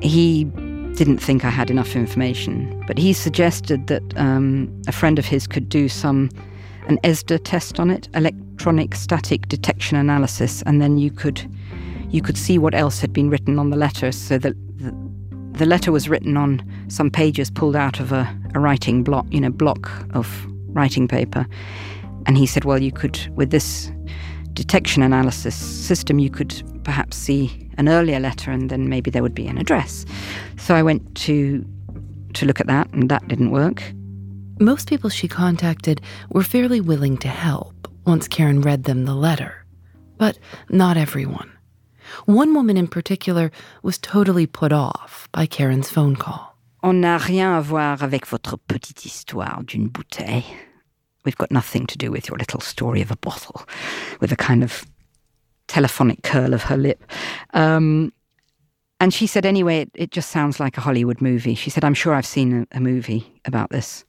he 0.00 0.48
didn't 0.98 1.18
think 1.18 1.44
i 1.44 1.50
had 1.50 1.70
enough 1.70 1.94
information 1.94 2.82
but 2.86 2.98
he 2.98 3.12
suggested 3.12 3.86
that 3.86 4.02
um, 4.16 4.68
a 4.86 4.92
friend 4.92 5.18
of 5.18 5.24
his 5.24 5.46
could 5.46 5.68
do 5.68 5.88
some 5.88 6.28
an 6.88 6.98
ESDA 7.04 7.40
test 7.44 7.78
on 7.78 7.90
it, 7.90 8.08
electronic 8.14 8.94
static 8.94 9.46
detection 9.48 9.96
analysis, 9.96 10.62
and 10.62 10.80
then 10.80 10.98
you 10.98 11.10
could 11.10 11.48
you 12.10 12.22
could 12.22 12.38
see 12.38 12.58
what 12.58 12.74
else 12.74 13.00
had 13.00 13.12
been 13.12 13.28
written 13.28 13.58
on 13.58 13.68
the 13.68 13.76
letter. 13.76 14.10
So 14.10 14.38
that 14.38 14.54
the, 14.78 14.94
the 15.52 15.66
letter 15.66 15.92
was 15.92 16.08
written 16.08 16.36
on 16.36 16.62
some 16.88 17.10
pages 17.10 17.50
pulled 17.50 17.76
out 17.76 18.00
of 18.00 18.12
a, 18.12 18.26
a 18.54 18.60
writing 18.60 19.04
block, 19.04 19.26
you 19.30 19.40
know, 19.40 19.50
block 19.50 19.90
of 20.14 20.46
writing 20.68 21.06
paper. 21.06 21.46
And 22.26 22.38
he 22.38 22.46
said, 22.46 22.64
well, 22.64 22.80
you 22.82 22.92
could 22.92 23.18
with 23.36 23.50
this 23.50 23.92
detection 24.54 25.02
analysis 25.02 25.54
system, 25.54 26.18
you 26.18 26.30
could 26.30 26.62
perhaps 26.88 27.18
see 27.18 27.68
an 27.76 27.86
earlier 27.86 28.18
letter, 28.18 28.50
and 28.50 28.70
then 28.70 28.88
maybe 28.88 29.10
there 29.10 29.22
would 29.22 29.34
be 29.34 29.46
an 29.46 29.58
address. 29.58 30.06
So 30.56 30.74
I 30.74 30.82
went 30.82 31.02
to 31.26 31.62
to 32.32 32.46
look 32.46 32.60
at 32.60 32.66
that, 32.66 32.88
and 32.94 33.10
that 33.10 33.28
didn't 33.28 33.50
work. 33.50 33.82
Most 34.58 34.88
people 34.88 35.10
she 35.10 35.28
contacted 35.28 36.00
were 36.30 36.42
fairly 36.42 36.80
willing 36.80 37.18
to 37.18 37.28
help 37.28 37.74
once 38.06 38.26
Karen 38.26 38.62
read 38.62 38.84
them 38.84 39.04
the 39.04 39.14
letter, 39.14 39.66
but 40.16 40.38
not 40.70 40.96
everyone. 40.96 41.50
One 42.24 42.54
woman 42.54 42.78
in 42.78 42.88
particular 42.88 43.50
was 43.82 43.98
totally 43.98 44.46
put 44.46 44.72
off 44.72 45.28
by 45.30 45.44
Karen's 45.44 45.90
phone 45.90 46.16
call. 46.16 46.56
On 46.82 47.02
n'a 47.02 47.18
rien 47.18 47.52
à 47.52 47.60
voir 47.60 48.02
avec 48.02 48.24
votre 48.26 48.56
petite 48.56 49.04
histoire 49.04 49.62
d'une 49.62 49.88
bouteille. 49.88 50.46
We've 51.26 51.36
got 51.36 51.50
nothing 51.50 51.86
to 51.86 51.98
do 51.98 52.10
with 52.10 52.28
your 52.30 52.38
little 52.38 52.60
story 52.62 53.02
of 53.02 53.10
a 53.10 53.16
bottle, 53.16 53.66
with 54.20 54.32
a 54.32 54.36
kind 54.36 54.64
of 54.64 54.86
telephonic 55.68 56.22
curl 56.22 56.52
of 56.54 56.64
her 56.64 56.76
lip. 56.76 57.04
Um, 57.54 58.12
and 59.00 59.14
she 59.14 59.26
said, 59.26 59.46
anyway, 59.46 59.82
it, 59.82 59.90
it, 59.94 60.10
just 60.10 60.30
sounds 60.30 60.58
like 60.58 60.76
a 60.76 60.80
Hollywood 60.80 61.20
movie. 61.20 61.54
She 61.54 61.70
said, 61.70 61.84
I'm 61.84 61.94
sure 61.94 62.14
I've 62.14 62.26
seen 62.26 62.66
a, 62.72 62.76
a 62.76 62.80
movie 62.80 63.40
about 63.44 63.70
this. 63.70 64.04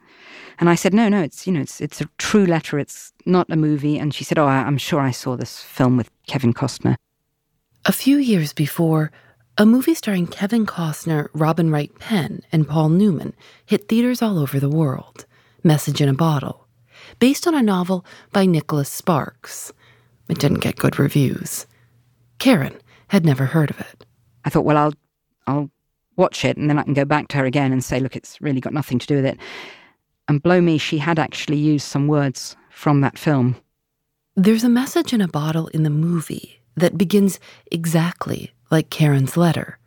And 0.60 0.68
I 0.70 0.76
said, 0.76 0.94
no, 0.94 1.08
no, 1.10 1.22
it's 1.22 1.46
you 1.48 1.54
know, 1.54 1.62
it's 1.62 1.80
it's 1.80 2.02
a 2.02 2.10
true 2.18 2.46
letter. 2.46 2.80
It's 2.80 3.14
not 3.26 3.48
a 3.50 3.56
movie. 3.56 3.98
And 3.98 4.14
she 4.14 4.24
said, 4.24 4.38
oh, 4.38 4.48
I'm 4.48 4.78
sure 4.78 5.00
I 5.00 5.12
saw 5.12 5.38
this 5.38 5.62
film 5.62 5.96
with 5.96 6.10
Kevin 6.28 6.54
Costner. 6.54 6.96
A 7.86 7.94
few 7.94 8.18
years 8.18 8.52
before, 8.52 9.12
a 9.58 9.66
movie 9.66 9.94
starring 9.94 10.28
Kevin 10.28 10.66
Costner, 10.66 11.30
Robin 11.34 11.72
Wright 11.72 11.92
Penn, 12.00 12.42
and 12.52 12.68
Paul 12.68 12.90
Newman 12.90 13.34
hit 13.66 13.88
theaters 13.88 14.22
all 14.22 14.38
over 14.38 14.60
the 14.60 14.70
world. 14.70 15.26
Message 15.64 16.02
in 16.02 16.10
a 16.10 16.14
Bottle, 16.14 16.68
based 17.20 17.48
on 17.48 17.54
a 17.54 17.62
novel 17.62 18.06
by 18.34 18.46
Nicholas 18.46 18.90
Sparks. 18.90 19.72
It 20.30 20.40
didn't 20.40 20.60
get 20.60 20.78
good 20.78 21.00
reviews. 21.00 21.66
Karen 22.38 22.76
had 23.08 23.26
never 23.26 23.46
heard 23.46 23.70
of 23.72 23.80
it. 23.80 24.06
I 24.46 24.50
thought, 24.50 24.66
well, 24.66 24.78
I'll 24.78 24.94
I'll 25.48 25.72
watch 26.16 26.46
it 26.46 26.58
and 26.58 26.70
then 26.70 26.78
I 26.78 26.84
can 26.84 26.94
go 26.94 27.06
back 27.06 27.28
to 27.30 27.38
her 27.38 27.46
again 27.46 27.72
and 27.72 27.84
say, 27.84 28.00
look, 28.00 28.16
it's 28.16 28.40
really 28.40 28.62
got 28.62 28.74
nothing 28.74 29.00
to 29.00 29.08
do 29.08 29.16
with 29.16 29.26
it. 29.26 29.40
And 30.28 30.44
blow 30.44 30.62
me, 30.62 30.78
she 30.78 31.00
had 31.00 31.18
actually 31.18 31.58
used 31.58 31.88
some 31.88 32.08
words 32.08 32.56
from 32.70 33.02
that 33.02 33.18
film. 33.18 33.56
There's 34.36 34.64
a 34.64 34.70
message 34.70 35.12
in 35.12 35.22
a 35.22 35.28
bottle 35.28 35.68
in 35.68 35.84
the 35.84 35.90
movie 35.90 36.62
that 36.76 36.98
begins 36.98 37.40
exactly 37.72 38.52
like 38.70 38.90
Karen's 38.90 39.36
letter, 39.36 39.80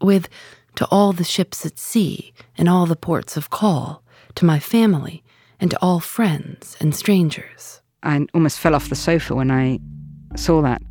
with 0.00 0.28
to 0.76 0.86
all 0.86 1.12
the 1.12 1.24
ships 1.24 1.66
at 1.66 1.78
sea 1.78 2.32
and 2.56 2.68
all 2.68 2.86
the 2.86 2.96
ports 2.96 3.36
of 3.36 3.50
call, 3.50 4.04
to 4.36 4.44
my 4.44 4.60
family 4.60 5.24
and 5.58 5.72
to 5.72 5.78
all 5.82 5.98
friends 5.98 6.76
and 6.80 6.94
strangers. 6.94 7.82
I 8.02 8.26
almost 8.34 8.58
fell 8.58 8.74
off 8.74 8.88
the 8.88 8.96
sofa 8.96 9.34
when 9.34 9.50
I 9.50 9.80
saw 10.36 10.62
that. 10.62 10.82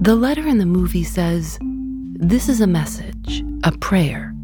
The 0.00 0.16
letter 0.16 0.46
in 0.46 0.58
the 0.58 0.66
movie 0.66 1.04
says, 1.04 1.58
This 1.60 2.48
is 2.48 2.60
a 2.60 2.66
message, 2.66 3.44
a 3.62 3.72
prayer 3.72 4.34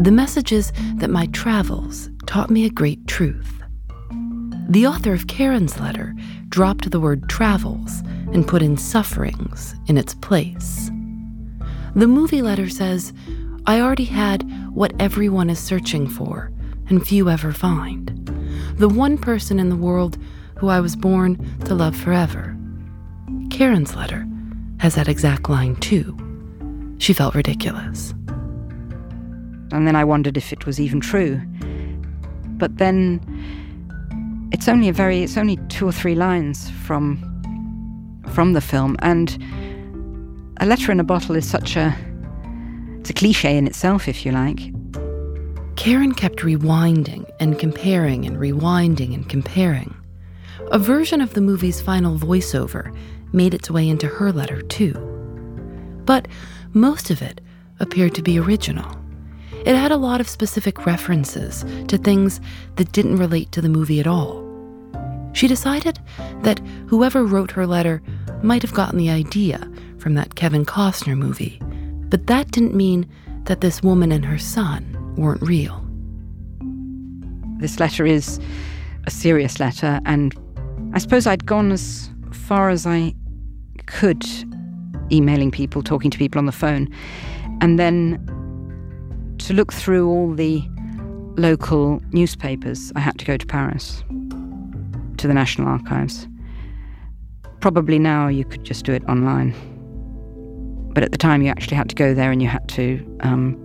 the 0.00 0.10
message 0.10 0.50
is 0.50 0.72
that 0.96 1.10
my 1.10 1.26
travels 1.26 2.10
taught 2.26 2.50
me 2.50 2.66
a 2.66 2.70
great 2.70 3.06
truth. 3.06 3.62
The 4.68 4.88
author 4.88 5.12
of 5.12 5.28
Karen's 5.28 5.78
letter 5.78 6.16
dropped 6.48 6.90
the 6.90 6.98
word 6.98 7.28
travels 7.28 8.00
and 8.32 8.46
put 8.46 8.60
in 8.60 8.76
sufferings 8.76 9.76
in 9.86 9.96
its 9.96 10.14
place. 10.16 10.90
The 11.94 12.08
movie 12.08 12.42
letter 12.42 12.68
says, 12.68 13.12
I 13.66 13.80
already 13.80 14.06
had 14.06 14.42
what 14.74 14.92
everyone 14.98 15.48
is 15.48 15.60
searching 15.60 16.08
for 16.08 16.50
and 16.88 17.06
few 17.06 17.30
ever 17.30 17.52
find. 17.52 18.08
The 18.78 18.88
one 18.88 19.16
person 19.16 19.60
in 19.60 19.68
the 19.68 19.76
world 19.76 20.18
who 20.56 20.68
I 20.68 20.80
was 20.80 20.96
born 20.96 21.36
to 21.64 21.74
love 21.74 21.96
forever. 21.96 22.56
Karen's 23.50 23.94
letter 23.94 24.26
has 24.80 24.94
that 24.94 25.08
exact 25.08 25.48
line 25.48 25.76
too. 25.76 26.16
She 26.98 27.12
felt 27.12 27.34
ridiculous. 27.34 28.12
And 29.72 29.86
then 29.86 29.96
I 29.96 30.04
wondered 30.04 30.36
if 30.36 30.52
it 30.52 30.66
was 30.66 30.80
even 30.80 31.00
true. 31.00 31.40
But 32.58 32.78
then 32.78 33.20
it's 34.54 34.68
only 34.68 34.88
a 34.88 34.92
very 34.92 35.24
it's 35.24 35.36
only 35.36 35.56
two 35.68 35.84
or 35.86 35.90
three 35.90 36.14
lines 36.14 36.70
from 36.86 37.18
from 38.28 38.52
the 38.52 38.60
film 38.60 38.96
and 39.00 39.36
a 40.58 40.66
letter 40.66 40.92
in 40.92 41.00
a 41.00 41.04
bottle 41.04 41.34
is 41.34 41.44
such 41.48 41.76
a 41.76 41.92
it's 43.00 43.10
a 43.10 43.12
cliche 43.12 43.58
in 43.58 43.66
itself 43.66 44.06
if 44.06 44.24
you 44.24 44.30
like 44.30 44.72
karen 45.74 46.14
kept 46.14 46.38
rewinding 46.38 47.28
and 47.40 47.58
comparing 47.58 48.24
and 48.26 48.36
rewinding 48.36 49.12
and 49.12 49.28
comparing 49.28 49.92
a 50.70 50.78
version 50.78 51.20
of 51.20 51.34
the 51.34 51.40
movie's 51.40 51.80
final 51.80 52.16
voiceover 52.16 52.96
made 53.32 53.54
its 53.54 53.70
way 53.70 53.88
into 53.88 54.06
her 54.06 54.32
letter 54.32 54.62
too 54.62 54.92
but 56.04 56.28
most 56.72 57.10
of 57.10 57.22
it 57.22 57.40
appeared 57.80 58.14
to 58.14 58.22
be 58.22 58.38
original 58.38 58.96
it 59.64 59.76
had 59.76 59.92
a 59.92 59.96
lot 59.96 60.20
of 60.20 60.28
specific 60.28 60.84
references 60.84 61.64
to 61.88 61.96
things 61.96 62.38
that 62.76 62.92
didn't 62.92 63.16
relate 63.16 63.50
to 63.52 63.62
the 63.62 63.68
movie 63.70 63.98
at 63.98 64.06
all. 64.06 64.44
She 65.32 65.48
decided 65.48 65.98
that 66.42 66.60
whoever 66.88 67.24
wrote 67.24 67.50
her 67.52 67.66
letter 67.66 68.02
might 68.42 68.60
have 68.60 68.74
gotten 68.74 68.98
the 68.98 69.08
idea 69.08 69.66
from 69.98 70.14
that 70.14 70.34
Kevin 70.34 70.66
Costner 70.66 71.16
movie, 71.16 71.58
but 72.10 72.26
that 72.26 72.50
didn't 72.50 72.74
mean 72.74 73.08
that 73.44 73.62
this 73.62 73.82
woman 73.82 74.12
and 74.12 74.24
her 74.24 74.38
son 74.38 75.14
weren't 75.16 75.40
real. 75.40 75.82
This 77.58 77.80
letter 77.80 78.04
is 78.04 78.38
a 79.06 79.10
serious 79.10 79.58
letter, 79.58 79.98
and 80.04 80.34
I 80.94 80.98
suppose 80.98 81.26
I'd 81.26 81.44
gone 81.44 81.72
as 81.72 82.08
far 82.30 82.70
as 82.70 82.86
I 82.86 83.14
could 83.86 84.24
emailing 85.10 85.50
people, 85.50 85.82
talking 85.82 86.08
to 86.08 86.16
people 86.16 86.38
on 86.38 86.46
the 86.46 86.52
phone. 86.52 86.88
And 87.60 87.80
then 87.80 88.20
to 89.38 89.52
look 89.54 89.72
through 89.72 90.08
all 90.08 90.32
the 90.32 90.62
local 91.36 92.00
newspapers, 92.12 92.92
I 92.94 93.00
had 93.00 93.18
to 93.18 93.24
go 93.24 93.36
to 93.36 93.44
Paris, 93.44 94.04
to 95.16 95.26
the 95.26 95.34
National 95.34 95.66
Archives. 95.66 96.28
Probably 97.58 97.98
now 97.98 98.28
you 98.28 98.44
could 98.44 98.62
just 98.62 98.84
do 98.84 98.92
it 98.92 99.02
online. 99.08 99.52
But 100.94 101.02
at 101.02 101.10
the 101.10 101.18
time, 101.18 101.42
you 101.42 101.50
actually 101.50 101.76
had 101.76 101.88
to 101.88 101.96
go 101.96 102.14
there 102.14 102.30
and 102.30 102.40
you 102.40 102.46
had 102.46 102.68
to 102.68 103.18
um, 103.20 103.58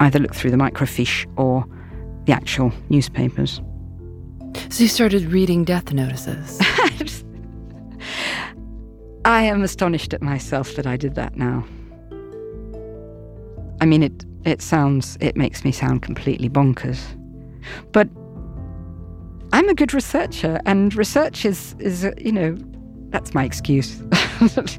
either 0.00 0.18
look 0.18 0.34
through 0.34 0.52
the 0.52 0.56
microfiche 0.56 1.26
or 1.36 1.66
the 2.24 2.32
actual 2.32 2.72
newspapers. 2.88 3.60
So 4.70 4.82
you 4.82 4.88
started 4.88 5.24
reading 5.24 5.64
death 5.64 5.92
notices? 5.92 6.58
I 9.24 9.42
am 9.42 9.62
astonished 9.62 10.12
at 10.12 10.20
myself 10.22 10.74
that 10.76 10.86
I 10.86 10.96
did 10.96 11.14
that 11.14 11.36
now. 11.36 11.64
I 13.80 13.86
mean, 13.86 14.02
it 14.02 14.24
it 14.44 14.60
sounds, 14.60 15.16
it 15.20 15.36
makes 15.36 15.64
me 15.64 15.72
sound 15.72 16.02
completely 16.02 16.50
bonkers. 16.50 17.00
But 17.92 18.08
I'm 19.52 19.68
a 19.68 19.74
good 19.74 19.94
researcher, 19.94 20.60
and 20.66 20.94
research 20.94 21.44
is, 21.44 21.74
is 21.78 22.06
you 22.18 22.32
know, 22.32 22.56
that's 23.08 23.32
my 23.32 23.44
excuse. 23.44 24.02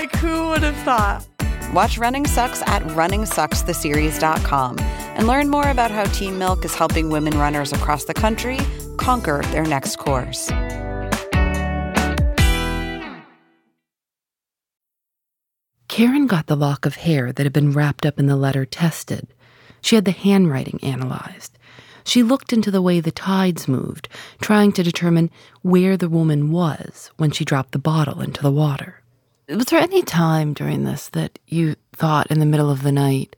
like, 0.00 0.16
who 0.16 0.48
would 0.48 0.62
have 0.62 0.76
thought? 0.76 1.26
Watch 1.74 1.98
Running 1.98 2.26
Sucks 2.26 2.62
at 2.62 2.82
runningsuckstheseries.com 2.82 4.78
and 4.78 5.26
learn 5.26 5.50
more 5.50 5.68
about 5.68 5.90
how 5.90 6.04
Team 6.04 6.38
Milk 6.38 6.64
is 6.64 6.74
helping 6.74 7.10
women 7.10 7.38
runners 7.38 7.70
across 7.70 8.04
the 8.04 8.14
country 8.14 8.58
conquer 8.96 9.42
their 9.52 9.64
next 9.64 9.96
course. 9.96 10.48
Karen 15.88 16.26
got 16.26 16.46
the 16.46 16.56
lock 16.56 16.86
of 16.86 16.96
hair 16.96 17.30
that 17.30 17.44
had 17.44 17.52
been 17.52 17.72
wrapped 17.72 18.06
up 18.06 18.18
in 18.18 18.24
the 18.24 18.36
letter 18.36 18.64
tested. 18.64 19.26
She 19.82 19.96
had 19.96 20.06
the 20.06 20.12
handwriting 20.12 20.80
analyzed. 20.82 21.58
She 22.04 22.22
looked 22.22 22.54
into 22.54 22.70
the 22.70 22.80
way 22.80 23.00
the 23.00 23.10
tides 23.10 23.68
moved, 23.68 24.08
trying 24.40 24.72
to 24.72 24.82
determine 24.82 25.30
where 25.60 25.98
the 25.98 26.08
woman 26.08 26.50
was 26.50 27.10
when 27.18 27.30
she 27.30 27.44
dropped 27.44 27.72
the 27.72 27.78
bottle 27.78 28.22
into 28.22 28.40
the 28.40 28.50
water. 28.50 28.99
Was 29.50 29.66
there 29.66 29.80
any 29.80 30.02
time 30.02 30.54
during 30.54 30.84
this 30.84 31.08
that 31.08 31.38
you 31.46 31.74
thought 31.92 32.30
in 32.30 32.38
the 32.38 32.46
middle 32.46 32.70
of 32.70 32.82
the 32.82 32.92
night, 32.92 33.34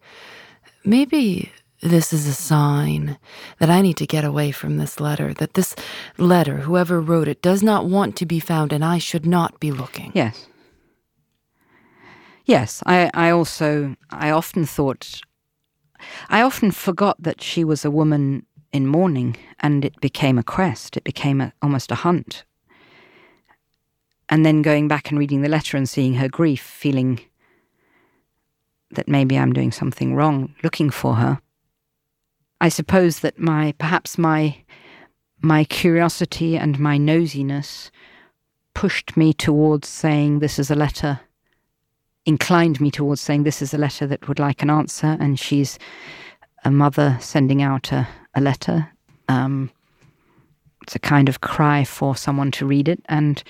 maybe 0.84 1.50
this 1.80 2.12
is 2.12 2.26
a 2.26 2.34
sign 2.34 3.18
that 3.58 3.70
I 3.70 3.80
need 3.80 3.96
to 3.96 4.06
get 4.06 4.24
away 4.24 4.52
from 4.52 4.76
this 4.76 5.00
letter, 5.00 5.32
that 5.34 5.54
this 5.54 5.74
letter, 6.18 6.58
whoever 6.58 7.00
wrote 7.00 7.28
it, 7.28 7.40
does 7.40 7.62
not 7.62 7.86
want 7.86 8.14
to 8.16 8.26
be 8.26 8.40
found 8.40 8.72
and 8.72 8.84
I 8.84 8.98
should 8.98 9.26
not 9.26 9.58
be 9.58 9.72
looking? 9.72 10.12
Yes. 10.14 10.46
Yes, 12.44 12.82
I, 12.86 13.10
I 13.14 13.30
also, 13.30 13.96
I 14.10 14.30
often 14.30 14.66
thought, 14.66 15.22
I 16.28 16.42
often 16.42 16.72
forgot 16.72 17.16
that 17.22 17.40
she 17.40 17.64
was 17.64 17.84
a 17.84 17.90
woman 17.90 18.44
in 18.72 18.86
mourning 18.86 19.36
and 19.60 19.84
it 19.84 20.00
became 20.00 20.38
a 20.38 20.42
quest, 20.42 20.96
it 20.96 21.04
became 21.04 21.40
a, 21.40 21.52
almost 21.62 21.90
a 21.90 21.96
hunt. 21.96 22.44
And 24.32 24.46
then 24.46 24.62
going 24.62 24.88
back 24.88 25.10
and 25.10 25.18
reading 25.18 25.42
the 25.42 25.48
letter 25.48 25.76
and 25.76 25.86
seeing 25.86 26.14
her 26.14 26.28
grief, 26.28 26.62
feeling 26.62 27.20
that 28.92 29.06
maybe 29.06 29.38
I'm 29.38 29.52
doing 29.52 29.72
something 29.72 30.14
wrong, 30.14 30.54
looking 30.62 30.88
for 30.88 31.16
her. 31.16 31.40
I 32.58 32.70
suppose 32.70 33.20
that 33.20 33.38
my, 33.38 33.74
perhaps 33.78 34.16
my, 34.16 34.56
my 35.42 35.64
curiosity 35.64 36.56
and 36.56 36.78
my 36.78 36.96
nosiness 36.96 37.90
pushed 38.72 39.16
me 39.18 39.34
towards 39.34 39.86
saying 39.86 40.38
this 40.38 40.58
is 40.58 40.70
a 40.70 40.74
letter 40.74 41.20
inclined 42.24 42.80
me 42.80 42.90
towards 42.90 43.20
saying 43.20 43.42
this 43.42 43.62
is 43.62 43.74
a 43.74 43.78
letter 43.78 44.06
that 44.06 44.28
would 44.28 44.38
like 44.38 44.62
an 44.62 44.70
answer, 44.70 45.16
and 45.20 45.38
she's 45.38 45.78
a 46.64 46.70
mother 46.70 47.16
sending 47.20 47.62
out 47.62 47.92
a, 47.92 48.06
a 48.34 48.40
letter. 48.40 48.88
Um, 49.28 49.70
it's 50.82 50.94
a 50.94 51.00
kind 51.00 51.28
of 51.28 51.40
cry 51.40 51.84
for 51.84 52.16
someone 52.16 52.50
to 52.52 52.66
read 52.66 52.88
it, 52.88 53.00
and 53.06 53.42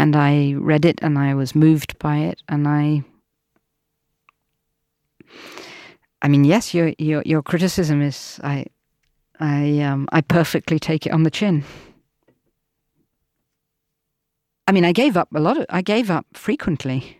and 0.00 0.16
I 0.16 0.54
read 0.56 0.86
it, 0.86 0.98
and 1.02 1.18
I 1.18 1.34
was 1.34 1.54
moved 1.54 1.98
by 1.98 2.16
it, 2.18 2.42
and 2.48 2.66
I. 2.66 3.04
I 6.22 6.28
mean, 6.28 6.44
yes, 6.44 6.72
your 6.72 6.94
your 6.98 7.22
your 7.26 7.42
criticism 7.42 8.00
is 8.00 8.40
I, 8.42 8.64
I 9.38 9.80
um, 9.80 10.08
I 10.10 10.22
perfectly 10.22 10.78
take 10.78 11.06
it 11.06 11.12
on 11.12 11.24
the 11.24 11.30
chin. 11.30 11.64
I 14.66 14.72
mean, 14.72 14.86
I 14.86 14.92
gave 14.92 15.18
up 15.18 15.28
a 15.34 15.40
lot. 15.40 15.58
Of, 15.58 15.66
I 15.68 15.82
gave 15.82 16.10
up 16.10 16.26
frequently. 16.32 17.18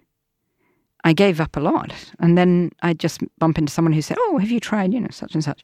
I 1.04 1.12
gave 1.12 1.38
up 1.38 1.56
a 1.56 1.60
lot, 1.60 1.92
and 2.18 2.38
then 2.38 2.70
I 2.82 2.94
just 2.94 3.20
bump 3.38 3.58
into 3.58 3.72
someone 3.72 3.92
who 3.92 4.02
said, 4.02 4.16
"Oh, 4.20 4.38
have 4.38 4.50
you 4.50 4.60
tried, 4.60 4.94
you 4.94 5.00
know, 5.00 5.10
such 5.10 5.34
and 5.34 5.44
such?" 5.44 5.62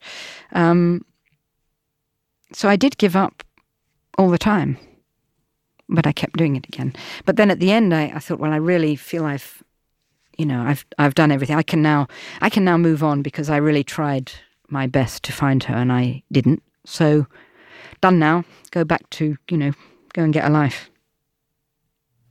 Um, 0.52 1.00
so 2.52 2.68
I 2.68 2.76
did 2.76 2.98
give 2.98 3.16
up 3.16 3.42
all 4.18 4.28
the 4.28 4.38
time, 4.38 4.76
but 5.88 6.06
I 6.06 6.12
kept 6.12 6.36
doing 6.36 6.56
it 6.56 6.66
again. 6.66 6.94
But 7.24 7.36
then 7.36 7.50
at 7.50 7.60
the 7.60 7.70
end, 7.70 7.94
I, 7.94 8.12
I 8.14 8.18
thought, 8.18 8.40
well, 8.40 8.52
I 8.52 8.56
really 8.56 8.96
feel 8.96 9.24
I've, 9.24 9.62
you 10.36 10.46
know, 10.46 10.62
I've 10.62 10.84
I've 10.98 11.14
done 11.14 11.30
everything. 11.30 11.56
I 11.56 11.62
can 11.62 11.82
now 11.82 12.08
I 12.40 12.50
can 12.50 12.64
now 12.64 12.76
move 12.76 13.02
on 13.02 13.22
because 13.22 13.50
I 13.50 13.56
really 13.56 13.84
tried 13.84 14.32
my 14.68 14.86
best 14.86 15.22
to 15.24 15.32
find 15.32 15.62
her, 15.64 15.74
and 15.74 15.92
I 15.92 16.22
didn't. 16.32 16.62
So 16.84 17.26
done 18.00 18.18
now. 18.18 18.44
Go 18.70 18.84
back 18.84 19.08
to 19.10 19.36
you 19.50 19.56
know, 19.56 19.72
go 20.12 20.22
and 20.22 20.32
get 20.32 20.44
a 20.44 20.50
life. 20.50 20.90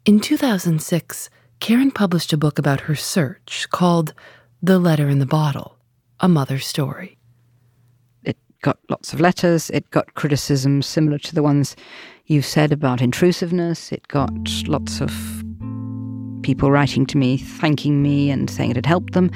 In 0.06 0.20
2006, 0.20 1.30
Karen 1.60 1.90
published 1.90 2.32
a 2.32 2.38
book 2.38 2.60
about 2.60 2.82
her 2.82 2.96
search 2.96 3.68
called 3.72 4.14
The 4.62 4.78
Letter 4.78 5.10
in 5.10 5.18
the 5.18 5.26
Bottle 5.26 5.78
A 6.20 6.30
Mother's 6.30 6.68
Story. 6.68 7.18
It 8.24 8.38
got 8.62 8.78
lots 8.88 9.14
of 9.14 9.20
letters, 9.20 9.72
it 9.72 9.90
got 9.90 10.14
criticisms 10.14 10.86
similar 10.86 11.18
to 11.18 11.34
the 11.34 11.42
ones 11.42 11.76
you've 12.26 12.46
said 12.46 12.72
about 12.72 13.02
intrusiveness, 13.02 13.92
it 13.92 14.08
got 14.08 14.34
lots 14.68 15.02
of 15.02 15.12
people 16.42 16.72
writing 16.72 17.06
to 17.08 17.18
me, 17.18 17.38
thanking 17.38 18.02
me, 18.02 18.30
and 18.30 18.50
saying 18.50 18.72
it 18.72 18.76
had 18.76 18.86
helped 18.86 19.14
them. 19.14 19.32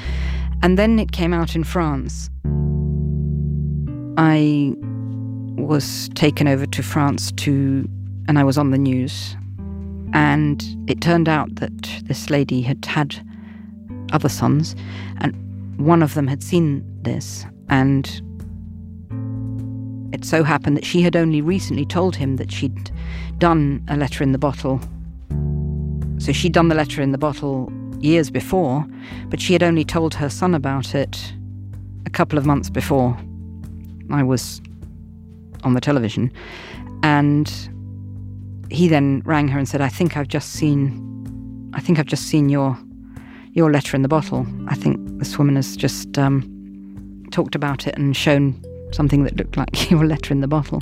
And 0.61 0.77
then 0.77 0.99
it 0.99 1.11
came 1.11 1.33
out 1.33 1.55
in 1.55 1.63
France. 1.63 2.29
I 4.17 4.73
was 5.57 6.09
taken 6.15 6.47
over 6.47 6.65
to 6.65 6.83
France 6.83 7.31
to, 7.33 7.87
and 8.27 8.37
I 8.37 8.43
was 8.43 8.57
on 8.57 8.71
the 8.71 8.77
news 8.77 9.35
and 10.13 10.65
it 10.87 11.01
turned 11.01 11.29
out 11.29 11.55
that 11.55 12.01
this 12.03 12.29
lady 12.29 12.61
had 12.61 12.83
had 12.85 13.15
other 14.11 14.29
sons, 14.29 14.75
and 15.17 15.33
one 15.79 16.01
of 16.01 16.13
them 16.13 16.27
had 16.27 16.41
seen 16.41 16.83
this. 17.03 17.45
And 17.69 18.21
it 20.11 20.25
so 20.25 20.43
happened 20.43 20.77
that 20.77 20.85
she 20.85 21.01
had 21.01 21.15
only 21.15 21.41
recently 21.41 21.85
told 21.85 22.15
him 22.15 22.37
that 22.37 22.51
she'd 22.51 22.91
done 23.37 23.83
a 23.87 23.97
letter 23.97 24.23
in 24.23 24.31
the 24.31 24.37
bottle. 24.37 24.79
So 26.17 26.31
she'd 26.31 26.53
done 26.53 26.67
the 26.67 26.75
letter 26.75 27.01
in 27.01 27.11
the 27.11 27.17
bottle 27.17 27.71
years 27.99 28.29
before, 28.29 28.85
but 29.29 29.41
she 29.41 29.53
had 29.53 29.63
only 29.63 29.83
told 29.83 30.13
her 30.15 30.29
son 30.29 30.53
about 30.53 30.95
it 30.95 31.33
a 32.05 32.09
couple 32.09 32.37
of 32.37 32.45
months 32.45 32.69
before 32.69 33.17
I 34.11 34.23
was 34.23 34.61
on 35.63 35.73
the 35.73 35.81
television. 35.81 36.31
And 37.03 37.51
he 38.69 38.87
then 38.87 39.21
rang 39.25 39.47
her 39.49 39.57
and 39.57 39.67
said, 39.67 39.81
I 39.81 39.89
think 39.89 40.17
I've 40.17 40.27
just 40.27 40.53
seen 40.53 41.05
I 41.73 41.79
think 41.79 41.99
I've 41.99 42.07
just 42.07 42.23
seen 42.23 42.49
your 42.49 42.77
your 43.53 43.71
letter 43.71 43.95
in 43.95 44.01
the 44.01 44.07
bottle. 44.07 44.45
I 44.67 44.75
think 44.75 44.99
this 45.19 45.37
woman 45.37 45.55
has 45.55 45.75
just 45.75 46.17
um, 46.17 47.25
talked 47.31 47.55
about 47.55 47.87
it 47.87 47.97
and 47.97 48.15
shown 48.15 48.61
something 48.91 49.23
that 49.23 49.37
looked 49.37 49.57
like 49.57 49.89
your 49.91 50.05
letter 50.05 50.33
in 50.33 50.41
the 50.41 50.47
bottle. 50.47 50.81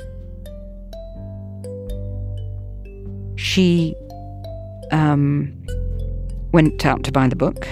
She 3.36 3.96
um, 4.92 5.54
went 6.52 6.86
out 6.86 7.04
to 7.04 7.12
buy 7.12 7.28
the 7.28 7.36
book. 7.36 7.68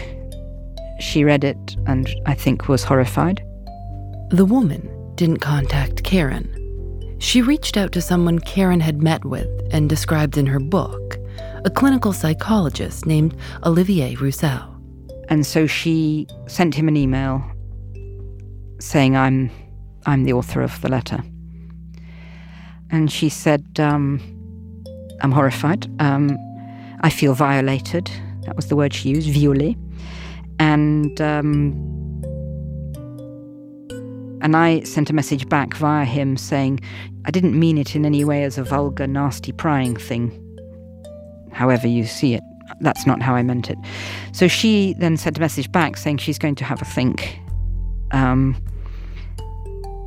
She 0.99 1.23
read 1.23 1.43
it 1.43 1.75
and 1.87 2.09
I 2.25 2.33
think 2.33 2.67
was 2.67 2.83
horrified. 2.83 3.43
The 4.29 4.45
woman 4.45 4.89
didn't 5.15 5.39
contact 5.39 6.03
Karen. 6.03 6.51
She 7.19 7.41
reached 7.41 7.77
out 7.77 7.91
to 7.93 8.01
someone 8.01 8.39
Karen 8.39 8.79
had 8.79 9.01
met 9.01 9.23
with 9.25 9.47
and 9.71 9.89
described 9.89 10.37
in 10.37 10.45
her 10.45 10.59
book, 10.59 11.17
a 11.63 11.69
clinical 11.69 12.13
psychologist 12.13 13.05
named 13.05 13.35
Olivier 13.65 14.15
Roussel. 14.15 14.75
And 15.29 15.45
so 15.45 15.65
she 15.65 16.27
sent 16.47 16.75
him 16.75 16.87
an 16.87 16.97
email 16.97 17.43
saying, 18.79 19.17
I'm, 19.17 19.49
I'm 20.05 20.23
the 20.23 20.33
author 20.33 20.61
of 20.61 20.79
the 20.81 20.89
letter. 20.89 21.23
And 22.91 23.11
she 23.11 23.29
said, 23.29 23.65
um, 23.79 24.21
I'm 25.21 25.31
horrified. 25.31 25.89
Um, 25.99 26.37
I 27.01 27.09
feel 27.09 27.33
violated. 27.33 28.11
That 28.45 28.55
was 28.55 28.67
the 28.67 28.75
word 28.75 28.93
she 28.93 29.09
used, 29.09 29.29
violé. 29.29 29.77
And 30.59 31.19
um, 31.19 31.73
and 34.41 34.55
I 34.55 34.81
sent 34.81 35.09
a 35.09 35.13
message 35.13 35.49
back 35.49 35.73
via 35.73 36.05
him 36.05 36.37
saying, 36.37 36.79
I 37.25 37.31
didn't 37.31 37.59
mean 37.59 37.79
it 37.79 37.95
in 37.95 38.05
any 38.05 38.23
way 38.23 38.43
as 38.43 38.59
a 38.59 38.63
vulgar, 38.63 39.07
nasty, 39.07 39.51
prying 39.51 39.95
thing. 39.95 40.31
However, 41.51 41.87
you 41.87 42.05
see 42.05 42.35
it, 42.35 42.43
that's 42.79 43.07
not 43.07 43.21
how 43.23 43.33
I 43.33 43.41
meant 43.41 43.71
it. 43.71 43.77
So 44.33 44.47
she 44.47 44.93
then 44.99 45.17
sent 45.17 45.37
a 45.37 45.41
message 45.41 45.71
back 45.71 45.97
saying 45.97 46.17
she's 46.17 46.37
going 46.37 46.55
to 46.55 46.63
have 46.63 46.79
a 46.81 46.85
think. 46.85 47.39
Um, 48.11 48.55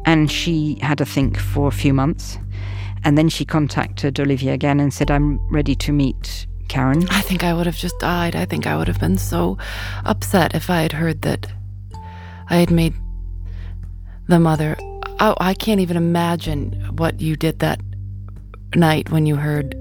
and 0.08 0.32
she 0.32 0.78
had 0.80 1.02
a 1.02 1.04
think 1.04 1.38
for 1.38 1.68
a 1.68 1.70
few 1.70 1.92
months. 1.92 2.38
And 3.04 3.18
then 3.18 3.28
she 3.28 3.44
contacted 3.44 4.18
Olivier 4.18 4.54
again 4.54 4.80
and 4.80 4.92
said, 4.92 5.10
I'm 5.10 5.38
ready 5.52 5.74
to 5.74 5.92
meet 5.92 6.46
Karen. 6.68 7.06
I 7.10 7.20
think 7.20 7.44
I 7.44 7.52
would 7.52 7.66
have 7.66 7.76
just 7.76 7.98
died. 7.98 8.34
I 8.34 8.46
think 8.46 8.66
I 8.66 8.74
would 8.74 8.88
have 8.88 8.98
been 8.98 9.18
so 9.18 9.58
upset 10.06 10.54
if 10.54 10.70
I 10.70 10.80
had 10.80 10.92
heard 10.92 11.20
that 11.22 11.52
I 12.48 12.56
had 12.56 12.70
made 12.70 12.94
the 14.28 14.40
mother. 14.40 14.78
Oh, 15.20 15.36
I 15.40 15.52
can't 15.52 15.80
even 15.80 15.98
imagine 15.98 16.72
what 16.96 17.20
you 17.20 17.36
did 17.36 17.58
that 17.58 17.78
night 18.74 19.10
when 19.10 19.26
you 19.26 19.36
heard. 19.36 19.74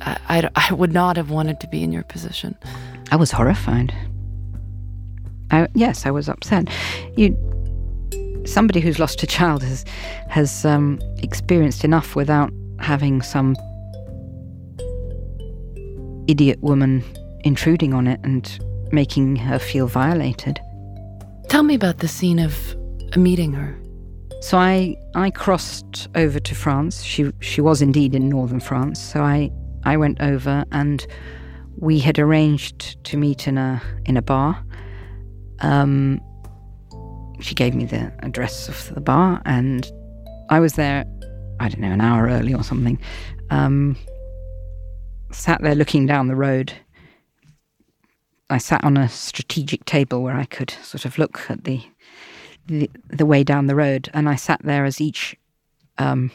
I, 0.00 0.18
I, 0.28 0.50
I 0.70 0.72
would 0.72 0.94
not 0.94 1.18
have 1.18 1.28
wanted 1.28 1.60
to 1.60 1.68
be 1.68 1.82
in 1.82 1.92
your 1.92 2.04
position. 2.04 2.56
I 3.10 3.16
was 3.16 3.32
horrified. 3.32 3.94
I, 5.50 5.68
yes, 5.74 6.06
I 6.06 6.10
was 6.10 6.26
upset. 6.26 6.70
You, 7.18 7.36
somebody 8.46 8.80
who's 8.80 8.98
lost 8.98 9.22
a 9.22 9.26
child 9.26 9.62
has 9.62 9.84
has 10.28 10.64
um, 10.64 11.00
experienced 11.18 11.84
enough 11.84 12.16
without 12.16 12.50
having 12.78 13.22
some 13.22 13.56
idiot 16.26 16.58
woman 16.60 17.04
intruding 17.44 17.94
on 17.94 18.06
it 18.06 18.20
and 18.22 18.58
making 18.92 19.36
her 19.36 19.58
feel 19.58 19.86
violated. 19.86 20.60
Tell 21.48 21.62
me 21.62 21.74
about 21.74 21.98
the 21.98 22.08
scene 22.08 22.38
of 22.38 22.76
meeting 23.16 23.52
her. 23.52 23.78
So 24.40 24.58
I 24.58 24.96
I 25.14 25.30
crossed 25.30 26.08
over 26.14 26.38
to 26.38 26.54
France. 26.54 27.02
She 27.02 27.32
she 27.40 27.60
was 27.60 27.82
indeed 27.82 28.14
in 28.14 28.28
northern 28.28 28.60
France. 28.60 29.00
So 29.00 29.22
I 29.22 29.50
I 29.84 29.96
went 29.96 30.20
over 30.20 30.64
and 30.72 31.06
we 31.78 31.98
had 31.98 32.18
arranged 32.18 33.02
to 33.04 33.16
meet 33.16 33.46
in 33.46 33.58
a 33.58 33.82
in 34.04 34.16
a 34.16 34.22
bar. 34.22 34.62
Um, 35.60 36.20
she 37.40 37.54
gave 37.54 37.74
me 37.74 37.84
the 37.84 38.12
address 38.20 38.68
of 38.68 38.94
the 38.94 39.00
bar, 39.00 39.42
and 39.44 39.90
I 40.50 40.60
was 40.60 40.74
there. 40.74 41.04
I 41.58 41.68
don't 41.68 41.80
know, 41.80 41.92
an 41.92 42.00
hour 42.00 42.28
early 42.28 42.52
or 42.52 42.62
something. 42.62 42.98
Um, 43.50 43.96
sat 45.32 45.62
there 45.62 45.74
looking 45.74 46.06
down 46.06 46.28
the 46.28 46.36
road. 46.36 46.72
I 48.48 48.58
sat 48.58 48.84
on 48.84 48.96
a 48.96 49.08
strategic 49.08 49.84
table 49.84 50.22
where 50.22 50.36
I 50.36 50.44
could 50.44 50.70
sort 50.70 51.04
of 51.04 51.18
look 51.18 51.50
at 51.50 51.64
the 51.64 51.82
the, 52.68 52.90
the 53.08 53.26
way 53.26 53.44
down 53.44 53.66
the 53.66 53.76
road, 53.76 54.10
and 54.12 54.28
I 54.28 54.34
sat 54.34 54.60
there 54.64 54.84
as 54.84 55.00
each 55.00 55.36
um, 55.98 56.32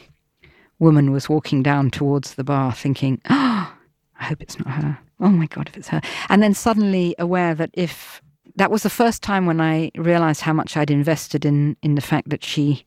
woman 0.78 1.12
was 1.12 1.28
walking 1.28 1.62
down 1.62 1.90
towards 1.90 2.34
the 2.34 2.44
bar, 2.44 2.72
thinking, 2.72 3.20
"Oh, 3.28 3.74
I 4.20 4.24
hope 4.24 4.42
it's 4.42 4.58
not 4.58 4.68
her. 4.68 4.98
Oh 5.20 5.28
my 5.28 5.46
God, 5.46 5.68
if 5.68 5.76
it's 5.76 5.88
her!" 5.88 6.00
And 6.28 6.42
then 6.42 6.54
suddenly 6.54 7.14
aware 7.18 7.54
that 7.54 7.70
if 7.74 8.22
that 8.56 8.70
was 8.70 8.82
the 8.82 8.90
first 8.90 9.22
time 9.22 9.46
when 9.46 9.60
I 9.60 9.90
realized 9.96 10.42
how 10.42 10.52
much 10.52 10.76
I'd 10.76 10.90
invested 10.90 11.44
in 11.44 11.76
in 11.82 11.94
the 11.94 12.00
fact 12.00 12.30
that 12.30 12.44
she 12.44 12.84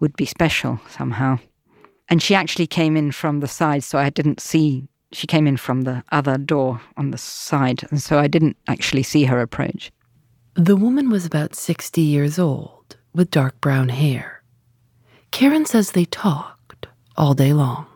would 0.00 0.16
be 0.16 0.24
special 0.24 0.80
somehow, 0.88 1.38
and 2.08 2.22
she 2.22 2.34
actually 2.34 2.66
came 2.66 2.96
in 2.96 3.12
from 3.12 3.40
the 3.40 3.48
side, 3.48 3.84
so 3.84 3.98
I 3.98 4.10
didn't 4.10 4.40
see. 4.40 4.88
She 5.12 5.26
came 5.26 5.46
in 5.46 5.56
from 5.56 5.82
the 5.82 6.04
other 6.12 6.36
door 6.36 6.80
on 6.96 7.10
the 7.10 7.18
side, 7.18 7.82
and 7.90 8.02
so 8.02 8.18
I 8.18 8.28
didn't 8.28 8.56
actually 8.66 9.02
see 9.02 9.24
her 9.24 9.40
approach. 9.40 9.90
The 10.54 10.76
woman 10.76 11.08
was 11.08 11.24
about 11.24 11.54
60 11.54 12.00
years 12.00 12.38
old, 12.38 12.96
with 13.14 13.30
dark 13.30 13.60
brown 13.60 13.88
hair. 13.88 14.42
Karen 15.30 15.64
says 15.66 15.92
they 15.92 16.04
talked 16.04 16.86
all 17.16 17.34
day 17.34 17.52
long. 17.52 17.86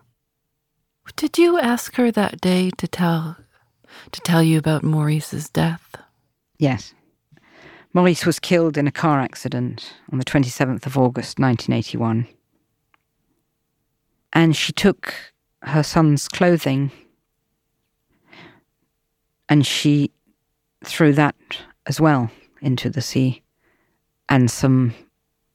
Did 1.16 1.38
you 1.38 1.58
ask 1.58 1.96
her 1.96 2.10
that 2.10 2.40
day 2.40 2.70
to 2.78 2.88
tell 2.88 3.36
to 4.10 4.20
tell 4.22 4.42
you 4.42 4.58
about 4.58 4.82
Maurice's 4.82 5.48
death? 5.48 5.96
Yes. 6.58 6.94
Maurice 7.94 8.24
was 8.24 8.38
killed 8.38 8.78
in 8.78 8.86
a 8.86 8.92
car 8.92 9.20
accident 9.20 9.92
on 10.10 10.18
the 10.18 10.24
27th 10.24 10.86
of 10.86 10.96
August 10.96 11.38
1981. 11.38 12.26
And 14.32 14.56
she 14.56 14.72
took 14.72 15.14
her 15.62 15.82
son's 15.82 16.26
clothing 16.26 16.90
and 19.48 19.66
she 19.66 20.10
threw 20.82 21.12
that 21.12 21.36
as 21.86 22.00
well 22.00 22.30
into 22.62 22.88
the 22.88 23.02
sea 23.02 23.42
and 24.28 24.50
some 24.50 24.94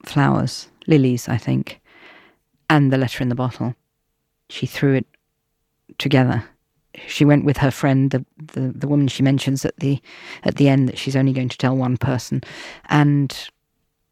flowers, 0.06 0.70
lilies, 0.86 1.28
I 1.28 1.38
think, 1.38 1.82
and 2.70 2.94
the 2.94 2.98
letter 2.98 3.24
in 3.24 3.30
the 3.30 3.36
bottle. 3.36 3.74
She 4.50 4.68
threw 4.68 4.94
it 4.94 5.08
together. 5.98 6.46
She 7.08 7.26
went 7.26 7.46
with 7.46 7.58
her 7.58 7.72
friend, 7.72 8.12
the, 8.12 8.26
the, 8.54 8.74
the 8.76 8.88
woman 8.88 9.08
she 9.08 9.24
mentions 9.24 9.64
at 9.66 9.78
the 9.78 10.02
at 10.44 10.56
the 10.56 10.68
end 10.68 10.90
that 10.90 10.98
she's 10.98 11.16
only 11.16 11.34
going 11.34 11.50
to 11.50 11.58
tell 11.58 11.76
one 11.76 11.98
person, 11.98 12.42
and 12.90 13.50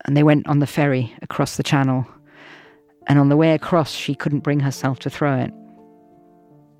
and 0.06 0.16
they 0.16 0.24
went 0.24 0.48
on 0.48 0.60
the 0.60 0.68
ferry 0.68 1.14
across 1.22 1.58
the 1.58 1.64
channel. 1.64 2.08
And 3.08 3.20
on 3.20 3.30
the 3.30 3.38
way 3.38 3.54
across, 3.54 3.92
she 3.92 4.16
couldn't 4.16 4.40
bring 4.40 4.60
herself 4.60 5.00
to 5.00 5.10
throw 5.12 5.36
it. 5.38 5.52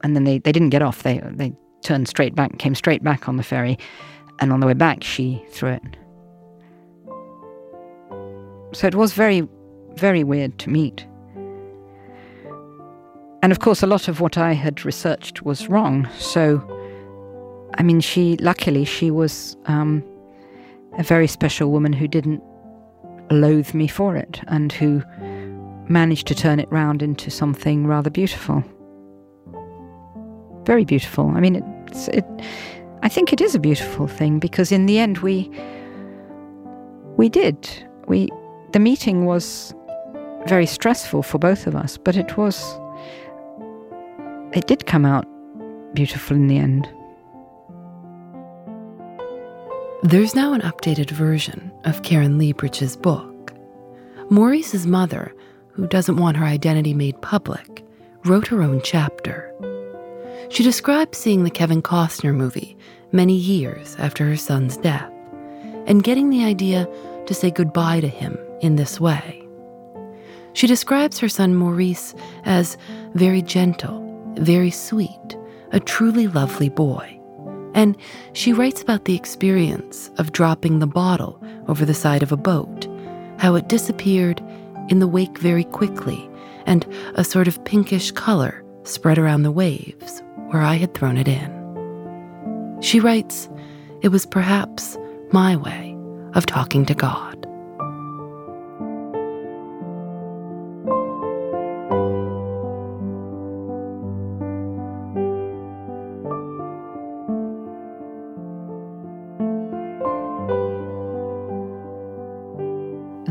And 0.04 0.16
then 0.16 0.24
they, 0.24 0.40
they 0.40 0.52
didn't 0.52 0.72
get 0.72 0.82
off. 0.82 1.04
They 1.04 1.22
they 1.24 1.54
turned 1.84 2.08
straight 2.08 2.36
back, 2.36 2.58
came 2.58 2.76
straight 2.76 3.04
back 3.04 3.30
on 3.30 3.38
the 3.38 3.44
ferry, 3.44 3.78
and 4.40 4.52
on 4.52 4.60
the 4.60 4.68
way 4.68 4.74
back, 4.74 5.04
she 5.04 5.44
threw 5.50 5.70
it. 5.70 5.98
So 8.74 8.88
it 8.88 8.96
was 8.96 9.14
very, 9.14 9.48
very 9.96 10.24
weird 10.24 10.60
to 10.60 10.70
meet. 10.70 11.08
And 13.46 13.52
of 13.52 13.60
course, 13.60 13.84
a 13.84 13.86
lot 13.86 14.08
of 14.08 14.22
what 14.22 14.40
I 14.40 14.54
had 14.54 14.84
researched 14.86 15.44
was 15.44 15.70
wrong. 15.70 16.10
So, 16.18 16.60
I 17.76 17.84
mean, 17.84 18.02
she, 18.02 18.38
luckily, 18.38 18.86
she 18.86 19.12
was 19.12 19.56
um, 19.68 20.04
a 20.98 21.04
very 21.04 21.28
special 21.28 21.72
woman 21.72 21.94
who 21.94 22.08
didn't 22.08 22.42
loathe 23.30 23.72
me 23.76 23.88
for 23.88 24.16
it 24.16 24.42
and 24.48 24.74
who 24.74 25.04
managed 25.88 26.26
to 26.26 26.34
turn 26.34 26.60
it 26.60 26.68
round 26.72 27.04
into 27.04 27.30
something 27.30 27.86
rather 27.86 28.10
beautiful. 28.10 28.64
Very 30.64 30.84
beautiful. 30.84 31.30
I 31.36 31.40
mean, 31.40 31.58
it's, 31.88 32.08
it, 32.08 32.26
I 33.04 33.10
think 33.10 33.32
it 33.32 33.42
is 33.42 33.54
a 33.54 33.60
beautiful 33.60 34.08
thing 34.08 34.40
because 34.40 34.72
in 34.72 34.88
the 34.88 34.98
end, 34.98 35.20
we, 35.20 35.52
we 37.16 37.30
did. 37.30 37.70
We, 38.08 38.28
the 38.72 38.80
meeting 38.80 39.26
was 39.26 39.72
very 40.48 40.66
stressful 40.66 41.22
for 41.22 41.38
both 41.38 41.68
of 41.68 41.76
us, 41.76 41.96
but 41.96 42.18
it 42.18 42.38
was. 42.38 42.80
It 44.56 44.68
did 44.68 44.86
come 44.86 45.06
out 45.06 45.26
beautiful 45.94 46.38
in 46.38 46.48
the 46.48 46.58
end. 46.58 46.88
There's 50.04 50.34
now 50.34 50.54
an 50.54 50.62
updated 50.62 51.12
version 51.12 51.74
of 51.84 52.04
Karen 52.04 52.38
Liebreich's 52.38 52.96
book. 52.96 53.54
Maurice's 54.30 54.88
mother, 54.88 55.34
who 55.72 55.88
doesn't 55.88 56.18
want 56.18 56.38
her 56.38 56.46
identity 56.46 56.94
made 56.94 57.22
public, 57.22 57.86
wrote 58.24 58.48
her 58.48 58.62
own 58.62 58.82
chapter. 58.82 59.54
She 60.50 60.64
describes 60.64 61.18
seeing 61.18 61.44
the 61.44 61.50
Kevin 61.50 61.82
Costner 61.82 62.34
movie 62.34 62.78
many 63.12 63.36
years 63.36 63.96
after 63.98 64.26
her 64.26 64.38
son's 64.38 64.78
death 64.78 65.12
and 65.86 66.04
getting 66.04 66.30
the 66.30 66.46
idea 66.46 66.88
to 67.26 67.34
say 67.34 67.52
goodbye 67.52 68.00
to 68.00 68.08
him 68.08 68.38
in 68.62 68.78
this 68.78 69.02
way. 69.02 69.46
She 70.54 70.68
describes 70.68 71.20
her 71.20 71.30
son 71.30 71.56
Maurice 71.56 72.16
as 72.46 72.78
very 73.16 73.42
gentle, 73.42 74.05
very 74.38 74.72
sweet, 74.72 75.38
a 75.72 75.80
truly 75.80 76.28
lovely 76.28 76.70
boy, 76.70 77.20
And 77.76 77.98
she 78.32 78.54
writes 78.54 78.82
about 78.82 79.04
the 79.04 79.16
experience 79.16 80.10
of 80.18 80.32
dropping 80.32 80.80
the 80.80 80.88
bottle 80.88 81.44
over 81.68 81.84
the 81.84 81.94
side 81.94 82.24
of 82.24 82.32
a 82.32 82.38
boat, 82.38 82.88
how 83.38 83.56
it 83.56 83.68
disappeared 83.68 84.42
in 84.88 85.00
the 85.00 85.08
wake 85.08 85.38
very 85.40 85.66
quickly, 85.66 86.30
and 86.66 86.86
a 87.16 87.24
sort 87.24 87.50
of 87.50 87.64
pinkish 87.66 88.12
color 88.12 88.64
spread 88.84 89.18
around 89.18 89.44
the 89.44 89.52
waves 89.52 90.24
where 90.50 90.62
I 90.62 90.76
had 90.76 90.94
thrown 90.94 91.18
it 91.18 91.28
in. 91.28 92.80
She 92.82 93.02
writes, 93.02 93.50
It 94.02 94.10
was 94.10 94.26
perhaps 94.26 94.98
my 95.32 95.58
way 95.58 95.98
of 96.34 96.46
talking 96.46 96.86
to 96.86 96.94
God. 96.94 97.35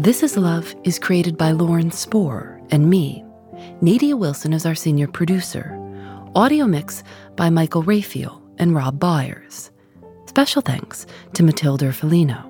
This 0.05 0.23
Is 0.23 0.37
Love 0.37 0.77
is 0.85 0.99
created 0.99 1.38
by 1.38 1.53
Lauren 1.53 1.90
Spohr 1.90 2.61
and 2.71 2.90
me. 2.90 3.25
Nadia 3.81 4.14
Wilson 4.14 4.53
is 4.53 4.67
our 4.67 4.75
senior 4.75 5.09
producer. 5.09 5.81
Audio 6.35 6.67
mix 6.67 7.03
by 7.37 7.49
Michael 7.49 7.83
Raphael 7.83 8.43
and 8.59 8.75
Rob 8.75 9.01
Byers. 9.01 9.71
Special 10.27 10.61
thanks 10.61 11.07
to 11.33 11.43
Matilda 11.43 11.87
Felino. 11.87 12.45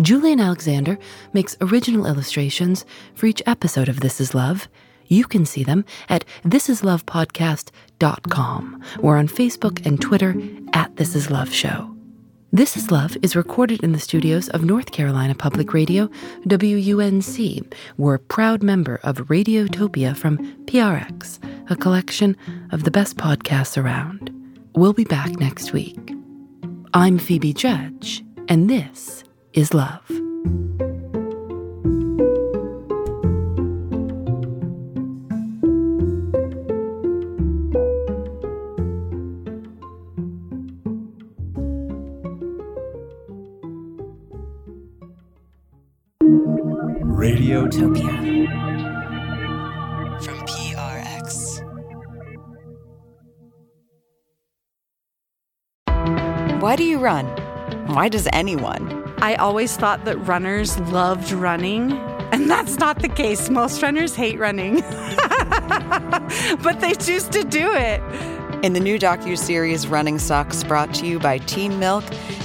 Julienne 0.00 0.40
Alexander 0.40 0.98
makes 1.32 1.56
original 1.60 2.06
illustrations 2.06 2.84
for 3.14 3.26
each 3.26 3.40
episode 3.46 3.88
of 3.88 4.00
This 4.00 4.20
Is 4.20 4.34
Love. 4.34 4.66
You 5.06 5.26
can 5.26 5.46
see 5.46 5.62
them 5.62 5.84
at 6.08 6.24
thisislovepodcast.com 6.44 8.82
or 8.98 9.16
on 9.16 9.28
Facebook 9.28 9.86
and 9.86 10.00
Twitter 10.00 10.34
at 10.72 10.96
This 10.96 11.14
Is 11.14 11.30
Love 11.30 11.54
Show. 11.54 11.97
This 12.50 12.78
is 12.78 12.90
Love 12.90 13.14
is 13.20 13.36
recorded 13.36 13.82
in 13.84 13.92
the 13.92 14.00
studios 14.00 14.48
of 14.48 14.64
North 14.64 14.90
Carolina 14.90 15.34
Public 15.34 15.74
Radio, 15.74 16.08
WUNC. 16.46 17.74
We're 17.98 18.14
a 18.14 18.18
proud 18.18 18.62
member 18.62 19.00
of 19.02 19.18
Radiotopia 19.28 20.16
from 20.16 20.38
PRX, 20.64 21.40
a 21.70 21.76
collection 21.76 22.38
of 22.72 22.84
the 22.84 22.90
best 22.90 23.18
podcasts 23.18 23.76
around. 23.76 24.30
We'll 24.74 24.94
be 24.94 25.04
back 25.04 25.38
next 25.38 25.74
week. 25.74 26.14
I'm 26.94 27.18
Phoebe 27.18 27.52
Judge, 27.52 28.24
and 28.48 28.70
this 28.70 29.24
is 29.52 29.74
Love. 29.74 30.10
Radiotopia. 47.58 48.46
From 50.22 50.38
PRX. 50.46 51.62
Why 56.60 56.76
do 56.76 56.84
you 56.84 56.98
run? 56.98 57.26
Why 57.86 58.08
does 58.08 58.28
anyone? 58.32 59.12
I 59.18 59.34
always 59.34 59.76
thought 59.76 60.04
that 60.04 60.16
runners 60.18 60.78
loved 60.78 61.32
running, 61.32 61.92
and 62.32 62.48
that's 62.48 62.78
not 62.78 63.00
the 63.00 63.08
case. 63.08 63.50
Most 63.50 63.82
runners 63.82 64.14
hate 64.14 64.38
running, 64.38 64.80
but 66.62 66.78
they 66.80 66.94
choose 66.94 67.24
to 67.30 67.42
do 67.42 67.72
it. 67.74 68.00
In 68.64 68.72
the 68.72 68.80
new 68.80 68.98
docu-series 68.98 69.86
Running 69.88 70.18
Sucks, 70.18 70.64
brought 70.64 70.92
to 70.94 71.06
you 71.06 71.18
by 71.18 71.38
Team 71.38 71.78
Milk, 71.78 72.04